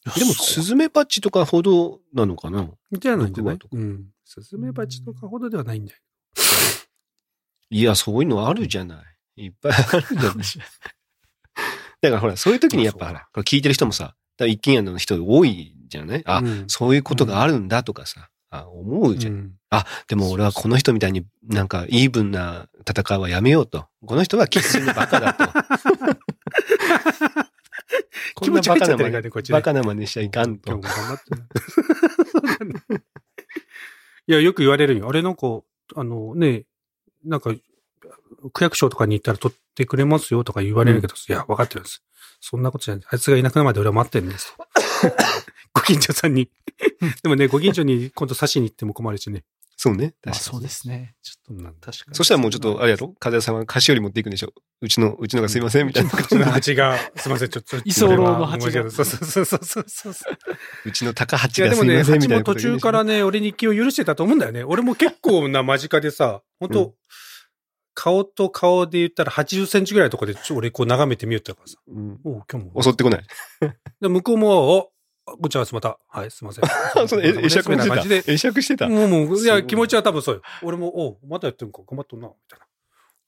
[0.18, 2.68] でも、スズメバチとかほどなのかな？
[2.92, 3.58] じゃないんじゃない？
[3.72, 4.06] うん。
[4.24, 5.98] スズメバチとかほどではないんだよ。
[7.70, 7.82] い？
[7.82, 9.02] や、そういうのあるじゃな
[9.36, 9.44] い。
[9.46, 10.46] いっぱいあるじゃない。
[12.02, 16.22] だからほら、そういう時にやっぱほら、これ聞いてる人もさ、一軒家の人多いじゃない？
[16.26, 19.32] あ、うんそういうことがあるんだとかさ、あ思うじゃん。
[19.34, 23.86] うんあ、でも俺はこの人みたいになんかイーブンな戦いはやめようと。
[24.04, 25.44] この人はキスにバカだと。
[28.42, 30.94] 気持ち入っちゃって真似るからねこっちねバカな真似しちゃいかんと今日も。
[30.94, 33.02] 頑張ってな
[34.28, 35.08] いや、よく言われるよ。
[35.08, 35.62] あれなんか、
[35.96, 36.64] あのね、
[37.24, 37.52] なんか、
[38.52, 42.04] 区役所とかに行ったら取ってくれますよとか言われるけど、いや、分かってるんです。
[42.40, 43.04] そんなことじゃない。
[43.10, 44.66] あいつがいなくなるまで俺は待ってるんですと。
[45.74, 46.50] ご近所さんに。
[47.22, 49.44] でもね、ご近所に今度刺しに行っても困るしね。
[49.82, 50.14] そうね。
[50.24, 51.16] まあ確かにそうですね。
[51.22, 52.14] ちょっと、確かに。
[52.14, 53.08] そしたらもうちょっと、あれやろ？
[53.18, 54.52] 風谷さんは菓子折り持っていくんでしょ？
[54.80, 56.50] うちの、うちのがすいませんみたいな感じそので。
[56.52, 57.76] 蜂が、すいません、ちょっと。
[57.78, 60.34] 居候の蜂がそうそうそうそうそうそう。
[60.86, 64.62] うちの高八いや、がすいでもね、蜂もませんみたいなこと途中からね、俺に気を許してたと思うんだよね。
[64.62, 66.92] 俺も結構な間近でさ、本当、うん
[67.94, 71.76] 顔と顔で言ったら80センチぐらいのとこで、ちょ俺こう眺めてみよったからさ。
[71.86, 72.82] うんおう今日も。
[72.82, 73.24] 襲ってこない。
[74.00, 74.88] で、向こうも、お、
[75.24, 75.98] こんにちは、また。
[76.08, 76.64] はい、すいません。
[77.08, 78.22] その会釈してた。。
[78.32, 78.88] 会釈してた？
[78.88, 80.42] もう、もう、いや、気持ちは多分そうよ。
[80.62, 82.66] 俺も、おまたやってんか、頑張っとんな、みたいな。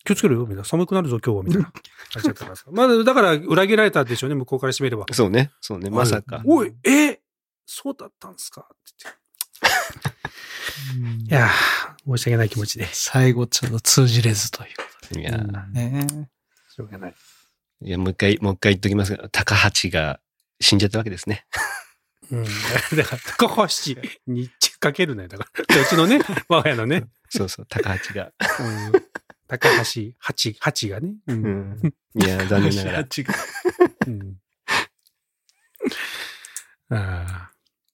[0.05, 0.65] 気をつけろよ、みたいな。
[0.65, 1.71] 寒くなるぞ、今日は、みたいな
[2.13, 2.65] 感じだったからさ。
[2.73, 5.07] まあ、だから、裏切られたでしょうね、向こうからしてみれば。
[5.13, 5.53] そうね。
[5.61, 5.89] そうね。
[5.89, 6.43] まさか。
[6.45, 7.21] おい、え
[7.65, 8.63] そうだったんすか？
[8.63, 9.19] って言って。
[10.99, 12.89] う んいやー、申し訳ない気持ちで。
[12.93, 16.29] 最後ちょっと通じれずということでね。
[16.75, 17.15] しょうがない。
[17.83, 20.21] いや、もう一回、もう一回言っときますが、高八が
[20.61, 21.47] 死んじゃったわけですね。
[22.31, 22.45] うん。
[22.97, 24.51] だから、高橋に
[24.85, 25.29] かけるね。
[25.29, 28.33] だから、うちのね、 我が家のね、そうそう、高八が。
[28.61, 28.93] うん、
[29.49, 31.15] 高橋、八、八がね。
[31.27, 31.33] う。
[31.33, 31.95] うんん。
[32.15, 32.99] いや、 残念ながら。
[33.01, 33.07] 違う。
[34.07, 34.37] うん、
[36.91, 37.51] ああ、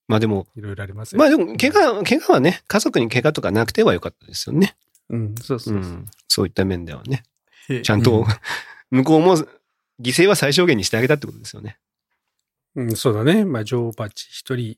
[0.09, 4.76] まあでも、いろいろありますよまあでも、怪我、怪我はね、家族に怪我とかなくてはよかったですよね。
[5.09, 5.93] うん、そううそうそう。
[5.93, 6.07] ん。
[6.28, 7.22] そういった面ではね。
[7.68, 8.26] ちちゃんと、
[8.91, 9.47] 向こうも犠
[10.01, 11.78] 牲は最小限にしてあげたってことですよね。
[12.77, 13.45] うん、そうだね。
[13.45, 14.77] まあ、女王蜂一人。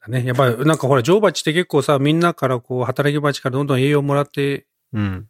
[0.00, 0.24] だね。
[0.26, 5.28] やっぱり、なんかほら、女王蜂って結構さ、みんなからこう、働き蜂からどんどん栄養もらって、うん。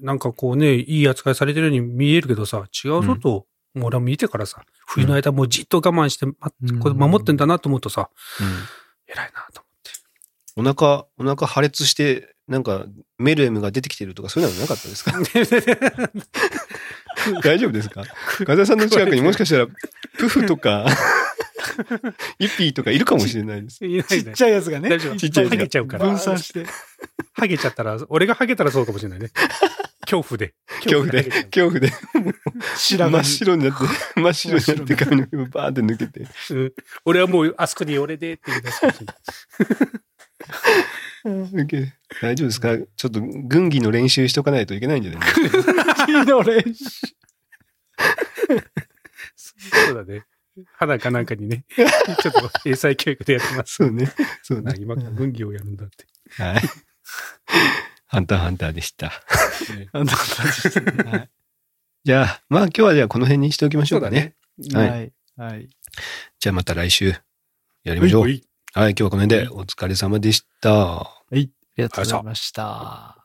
[0.00, 8.08] なんかこうね、いい扱いされてるように見えるけどさ、違うぞと、もう俺は見てからさ、冬の間もうじっと我慢して、まうんこれ守ってんだなと思うとさ、
[9.08, 9.62] 偉いなと
[10.56, 12.86] お腹、お腹破裂して、なんか、
[13.18, 15.12] メルエムが出てきてるとか、そういうのはなかったですか？
[15.12, 15.38] 思って。
[17.42, 18.02] 大丈夫ですか？
[18.46, 19.66] 風さんの近くにもしかしたら、
[20.18, 20.86] プフとか、
[22.38, 23.78] イピーとかいるかもしれないです。
[23.78, 24.88] ちっちゃいやつがね。
[24.90, 26.06] 大丈夫ちっちゃいやつがハゲちゃうから。
[26.06, 26.66] 分散して。
[27.34, 29.30] ハゲちゃったら、俺がハゲたらそうかもしれないね。
[30.02, 30.54] 恐怖で。
[30.82, 31.92] 恐怖で、恐怖で、
[32.76, 33.84] 真っ白になって、
[34.20, 36.26] 真っ白になって髪の毛をバーって抜けて。
[36.50, 36.72] うん
[37.04, 39.16] 俺はもう、あそこに俺でって言い出すかもしれない。
[42.22, 42.76] 大丈夫ですか？
[42.78, 45.20] ちょっと軍技の練習しとかないといけないんじゃない？
[45.42, 46.84] ですか木の練習。
[49.36, 50.24] そうだね。
[50.74, 53.76] 肌かなんかにね、 ちょっと英才教育でやってます。
[53.76, 54.10] そうね。
[54.42, 54.72] そうね。
[54.72, 56.06] な今から軍技をやるんだって。
[56.42, 56.62] はい。
[58.06, 59.08] ハンターハンターでした。
[59.76, 61.30] ねあんな感じですねはい
[62.04, 64.34] じゃあ、まあ今日はじゃあこの辺にしておきましょうかね。
[64.72, 65.12] はいはい。
[65.36, 65.68] はい。
[66.40, 67.14] じゃあまた来週
[67.84, 68.22] やりましょう。
[68.22, 68.44] はい、今
[68.94, 71.00] 日はこの辺でお疲れ様でした。
[71.00, 73.17] ありがとうございました。